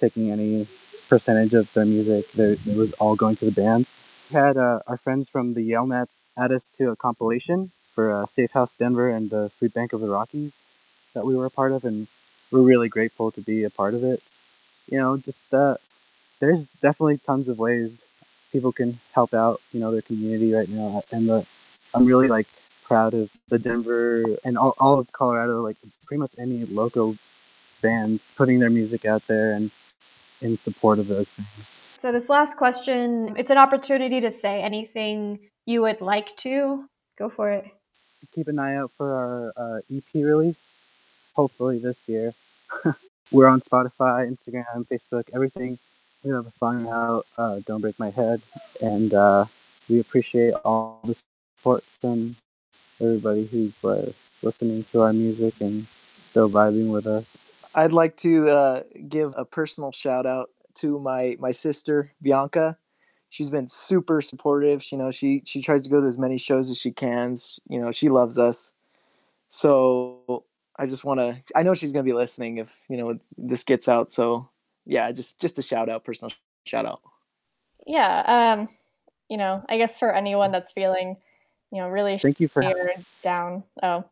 taking 0.00 0.30
any 0.30 0.68
percentage 1.08 1.52
of 1.52 1.66
their 1.74 1.84
music. 1.84 2.26
They, 2.36 2.58
it 2.66 2.76
was 2.76 2.90
all 2.98 3.16
going 3.16 3.36
to 3.36 3.46
the 3.46 3.50
band. 3.50 3.86
We 4.30 4.36
had 4.36 4.56
uh, 4.56 4.80
our 4.86 4.98
friends 5.02 5.26
from 5.30 5.54
the 5.54 5.62
Yale 5.62 5.86
Nats 5.86 6.10
add 6.38 6.52
us 6.52 6.62
to 6.78 6.90
a 6.90 6.96
compilation 6.96 7.72
for 7.94 8.22
uh, 8.22 8.26
Safe 8.36 8.50
House 8.52 8.70
Denver 8.78 9.10
and 9.10 9.30
the 9.30 9.50
Food 9.58 9.74
Bank 9.74 9.92
of 9.92 10.00
the 10.00 10.08
Rockies 10.08 10.52
that 11.14 11.24
we 11.24 11.34
were 11.34 11.46
a 11.46 11.50
part 11.50 11.72
of, 11.72 11.84
and 11.84 12.06
we're 12.52 12.62
really 12.62 12.88
grateful 12.88 13.32
to 13.32 13.40
be 13.40 13.64
a 13.64 13.70
part 13.70 13.94
of 13.94 14.04
it. 14.04 14.22
You 14.86 14.98
know, 14.98 15.16
just 15.16 15.36
uh, 15.52 15.74
there's 16.40 16.64
definitely 16.82 17.20
tons 17.26 17.48
of 17.48 17.58
ways 17.58 17.90
people 18.52 18.72
can 18.72 19.00
help 19.14 19.34
out, 19.34 19.60
you 19.72 19.80
know, 19.80 19.90
their 19.92 20.02
community 20.02 20.52
right 20.52 20.68
now, 20.68 21.02
and 21.10 21.28
the 21.28 21.46
I'm 21.94 22.06
really 22.06 22.28
like 22.28 22.46
proud 22.86 23.14
of 23.14 23.28
the 23.50 23.58
Denver 23.58 24.22
and 24.44 24.56
all, 24.56 24.74
all 24.78 24.98
of 24.98 25.10
Colorado, 25.12 25.62
like 25.62 25.76
pretty 26.06 26.20
much 26.20 26.32
any 26.38 26.64
local 26.66 27.16
bands 27.82 28.20
putting 28.36 28.58
their 28.58 28.70
music 28.70 29.04
out 29.04 29.22
there 29.28 29.52
and 29.52 29.70
in 30.40 30.58
support 30.64 30.98
of 30.98 31.08
those 31.08 31.26
things. 31.36 31.48
So, 31.96 32.12
this 32.12 32.28
last 32.28 32.56
question 32.56 33.34
it's 33.36 33.50
an 33.50 33.58
opportunity 33.58 34.20
to 34.20 34.30
say 34.30 34.62
anything 34.62 35.40
you 35.66 35.82
would 35.82 36.00
like 36.00 36.36
to. 36.38 36.84
Go 37.18 37.28
for 37.28 37.50
it. 37.50 37.64
Keep 38.34 38.48
an 38.48 38.58
eye 38.58 38.76
out 38.76 38.92
for 38.96 39.12
our 39.12 39.52
uh, 39.56 39.80
EP 39.92 40.04
release, 40.14 40.56
hopefully 41.34 41.78
this 41.78 41.96
year. 42.06 42.32
We're 43.32 43.48
on 43.48 43.60
Spotify, 43.70 44.32
Instagram, 44.32 44.86
Facebook, 44.90 45.24
everything. 45.34 45.78
We 46.22 46.30
have 46.30 46.46
a 46.46 46.52
song 46.58 46.88
out, 46.88 47.26
uh, 47.36 47.60
Don't 47.66 47.80
Break 47.80 47.98
My 47.98 48.10
Head, 48.10 48.42
and 48.80 49.12
uh, 49.14 49.44
we 49.88 50.00
appreciate 50.00 50.54
all 50.64 51.00
the 51.04 51.14
support 51.56 51.84
from 52.00 52.36
everybody 53.00 53.46
who's 53.46 53.72
uh, 53.84 54.10
listening 54.42 54.84
to 54.92 55.02
our 55.02 55.12
music 55.12 55.54
and 55.60 55.86
still 56.30 56.48
vibing 56.48 56.90
with 56.90 57.06
us. 57.06 57.24
I'd 57.78 57.92
like 57.92 58.16
to 58.18 58.48
uh, 58.48 58.82
give 59.08 59.34
a 59.36 59.44
personal 59.44 59.92
shout 59.92 60.26
out 60.26 60.50
to 60.76 60.98
my 60.98 61.36
my 61.38 61.52
sister 61.52 62.10
Bianca. 62.20 62.76
She's 63.30 63.50
been 63.50 63.68
super 63.68 64.20
supportive. 64.20 64.90
You 64.90 64.98
know, 64.98 65.12
she 65.12 65.42
she 65.46 65.62
tries 65.62 65.84
to 65.84 65.90
go 65.90 66.00
to 66.00 66.06
as 66.06 66.18
many 66.18 66.38
shows 66.38 66.70
as 66.70 66.78
she 66.78 66.90
can. 66.90 67.36
You 67.68 67.80
know, 67.80 67.92
she 67.92 68.08
loves 68.08 68.36
us. 68.36 68.72
So 69.48 70.44
I 70.76 70.86
just 70.86 71.04
want 71.04 71.20
to. 71.20 71.40
I 71.54 71.62
know 71.62 71.72
she's 71.72 71.92
gonna 71.92 72.02
be 72.02 72.12
listening 72.12 72.58
if 72.58 72.80
you 72.88 72.96
know 72.96 73.16
this 73.36 73.62
gets 73.62 73.88
out. 73.88 74.10
So 74.10 74.48
yeah, 74.84 75.12
just 75.12 75.40
just 75.40 75.58
a 75.60 75.62
shout 75.62 75.88
out, 75.88 76.02
personal 76.02 76.32
shout 76.64 76.84
out. 76.84 77.00
Yeah, 77.86 78.56
um, 78.58 78.68
you 79.28 79.36
know, 79.36 79.64
I 79.68 79.78
guess 79.78 79.96
for 80.00 80.12
anyone 80.12 80.50
that's 80.50 80.72
feeling, 80.72 81.16
you 81.70 81.80
know, 81.80 81.88
really 81.88 82.18
Thank 82.18 82.40
you 82.40 82.48
for 82.48 82.64
down. 83.22 83.62
Oh, 83.84 84.04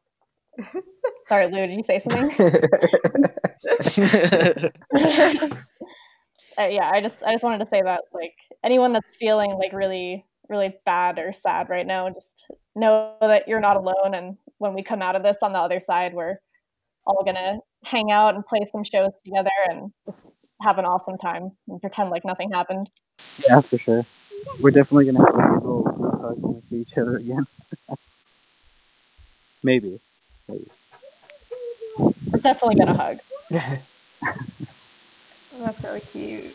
sorry, 1.29 1.51
Lou. 1.51 1.67
Did 1.67 1.77
you 1.77 1.83
say 1.83 2.01
something? 2.09 2.63
uh, 6.59 6.67
yeah, 6.67 6.91
I 6.91 7.01
just 7.01 7.23
I 7.23 7.33
just 7.33 7.45
wanted 7.45 7.59
to 7.59 7.71
say 7.71 7.83
that 7.83 8.03
like 8.13 8.35
anyone 8.65 8.93
that's 8.93 9.07
feeling 9.19 9.53
like 9.53 9.73
really 9.73 10.25
really 10.49 10.75
bad 10.85 11.19
or 11.19 11.33
sad 11.33 11.69
right 11.69 11.87
now, 11.87 12.09
just 12.11 12.47
know 12.75 13.15
that 13.21 13.49
you're 13.49 13.61
not 13.61 13.77
alone. 13.77 14.15
And 14.15 14.37
when 14.59 14.75
we 14.75 14.83
come 14.83 15.03
out 15.03 15.17
of 15.17 15.23
this 15.23 15.39
on 15.43 15.53
the 15.53 15.59
other 15.59 15.81
side, 15.81 16.15
we're 16.15 16.37
all 17.07 17.25
gonna 17.25 17.59
hang 17.85 18.11
out 18.11 18.35
and 18.35 18.45
play 18.47 18.67
some 18.71 18.85
shows 18.85 19.13
together 19.25 19.51
and 19.69 19.93
just 20.07 20.55
have 20.63 20.79
an 20.79 20.85
awesome 20.85 21.19
time 21.19 21.51
and 21.69 21.81
pretend 21.81 22.11
like 22.11 22.25
nothing 22.25 22.51
happened. 22.51 22.89
Yeah, 23.39 23.61
for 23.61 23.79
sure. 23.79 24.07
We're 24.61 24.71
definitely 24.71 25.07
gonna 25.07 25.21
have 25.21 25.57
when 25.63 26.55
we 26.55 26.63
see 26.69 26.83
each 26.83 26.99
other 26.99 27.17
again. 27.17 27.47
Maybe. 29.63 30.01
Maybe. 30.49 30.71
We're 32.37 32.43
definitely 32.53 32.75
gonna 32.77 32.97
hug. 32.97 33.19
That's 35.59 35.83
really 35.85 36.01
cute. 36.01 36.55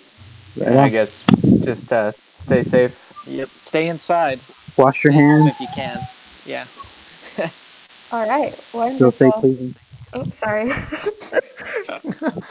And 0.63 0.79
I 0.79 0.89
guess 0.89 1.23
just 1.61 1.91
uh, 1.91 2.11
stay 2.37 2.61
safe. 2.61 2.95
Yep. 3.25 3.49
Stay 3.59 3.87
inside. 3.87 4.39
Wash 4.77 5.03
your 5.03 5.13
hands. 5.13 5.49
if 5.53 5.59
you 5.59 5.67
can. 5.73 6.07
Yeah. 6.45 6.67
All 8.11 8.27
right. 8.27 8.55
Feel 8.71 8.79
Wonderful. 8.81 9.31
safe, 9.31 9.41
Cleveland. 9.41 9.75
Oh, 10.13 10.29
sorry. 10.31 10.71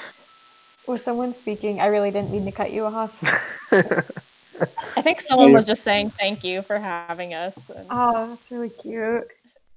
Was 0.86 1.04
someone 1.04 1.34
speaking? 1.34 1.80
I 1.80 1.86
really 1.86 2.10
didn't 2.10 2.30
mean 2.32 2.44
to 2.46 2.52
cut 2.52 2.72
you 2.72 2.84
off. 2.86 3.12
I 3.70 5.02
think 5.02 5.20
someone 5.28 5.52
was 5.52 5.64
just 5.64 5.84
saying 5.84 6.12
thank 6.18 6.42
you 6.42 6.62
for 6.62 6.78
having 6.80 7.32
us. 7.34 7.54
and- 7.76 7.86
Oh, 7.90 8.28
that's 8.30 8.50
really 8.50 8.70
cute. 8.70 9.28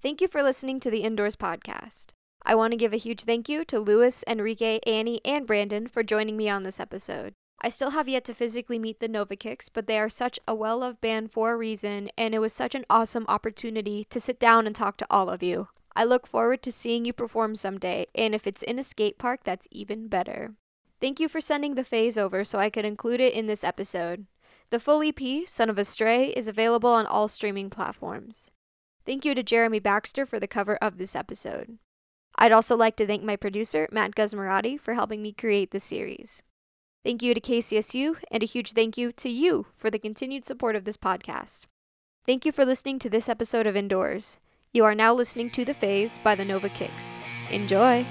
Thank 0.01 0.21
you 0.21 0.27
for 0.27 0.41
listening 0.41 0.79
to 0.79 0.89
the 0.89 1.03
Indoors 1.03 1.35
Podcast. 1.35 2.13
I 2.45 2.56
want 2.56 2.71
to 2.71 2.77
give 2.77 2.93
a 2.93 2.97
huge 2.97 3.23
thank 3.23 3.47
you 3.47 3.63
to 3.65 3.79
Louis, 3.79 4.23
Enrique, 4.27 4.79
Annie, 4.86 5.21
and 5.23 5.47
Brandon 5.47 5.88
for 5.88 6.03
joining 6.03 6.36
me 6.36 6.49
on 6.49 6.63
this 6.63 6.79
episode. 6.79 7.34
I 7.62 7.69
still 7.69 7.91
have 7.91 8.10
yet 8.10 8.25
to 8.25 8.34
physically 8.34 8.77
meet 8.77 8.99
the 8.99 9.08
Nova 9.08 9.38
Kicks, 9.38 9.69
but 9.69 9.88
they 9.88 9.97
are 9.97 10.10
such 10.10 10.38
a 10.45 10.53
well 10.53 10.79
loved 10.79 10.99
band 10.99 11.32
for 11.32 11.53
a 11.53 11.58
reason, 11.58 12.10
and 12.17 12.36
it 12.36 12.39
was 12.39 12.51
such 12.51 12.75
an 12.75 12.84
awesome 12.89 13.25
opportunity 13.29 14.06
to 14.10 14.19
sit 14.19 14.39
down 14.39 14.67
and 14.67 14.75
talk 14.75 14.97
to 14.97 15.08
all 15.10 15.29
of 15.29 15.41
you. 15.41 15.69
I 15.95 16.03
look 16.03 16.27
forward 16.27 16.62
to 16.63 16.71
seeing 16.71 17.06
you 17.06 17.13
perform 17.13 17.56
someday, 17.56 18.08
and 18.13 18.36
if 18.36 18.45
it's 18.45 18.63
in 18.63 18.77
a 18.77 18.84
skate 18.84 19.17
park, 19.17 19.41
that's 19.45 19.67
even 19.71 20.10
better. 20.10 20.56
Thank 20.99 21.21
you 21.21 21.29
for 21.29 21.39
sending 21.39 21.75
the 21.75 21.86
phase 21.86 22.17
over 22.17 22.43
so 22.43 22.60
I 22.60 22.69
could 22.69 22.84
include 22.84 23.21
it 23.21 23.34
in 23.34 23.47
this 23.47 23.63
episode. 23.63 24.25
The 24.69 24.79
full 24.79 25.01
EP, 25.01 25.47
Son 25.47 25.69
of 25.69 25.77
a 25.77 25.86
Stray, 25.86 26.27
is 26.27 26.49
available 26.49 26.89
on 26.89 27.06
all 27.06 27.29
streaming 27.29 27.69
platforms. 27.69 28.51
Thank 29.06 29.23
you 29.23 29.34
to 29.36 29.43
Jeremy 29.43 29.79
Baxter 29.79 30.25
for 30.25 30.39
the 30.39 30.47
cover 30.47 30.75
of 30.77 30.97
this 30.97 31.15
episode. 31.15 31.77
I'd 32.35 32.51
also 32.51 32.75
like 32.75 32.95
to 32.97 33.07
thank 33.07 33.23
my 33.23 33.35
producer, 33.35 33.87
Matt 33.91 34.15
Guzmarati, 34.15 34.79
for 34.79 34.93
helping 34.93 35.21
me 35.21 35.31
create 35.31 35.71
this 35.71 35.83
series. 35.83 36.41
Thank 37.03 37.21
you 37.21 37.33
to 37.33 37.41
KCSU, 37.41 38.17
and 38.31 38.41
a 38.41 38.45
huge 38.45 38.73
thank 38.73 38.97
you 38.97 39.11
to 39.11 39.29
you 39.29 39.67
for 39.75 39.89
the 39.89 39.99
continued 39.99 40.45
support 40.45 40.75
of 40.75 40.85
this 40.85 40.97
podcast. 40.97 41.65
Thank 42.25 42.45
you 42.45 42.51
for 42.51 42.65
listening 42.65 42.99
to 42.99 43.09
this 43.09 43.27
episode 43.27 43.67
of 43.67 43.75
Indoors. 43.75 44.39
You 44.71 44.85
are 44.85 44.95
now 44.95 45.13
listening 45.13 45.49
to 45.51 45.65
The 45.65 45.73
Phase 45.73 46.17
by 46.23 46.35
the 46.35 46.45
Nova 46.45 46.69
Kicks. 46.69 47.19
Enjoy! 47.51 48.05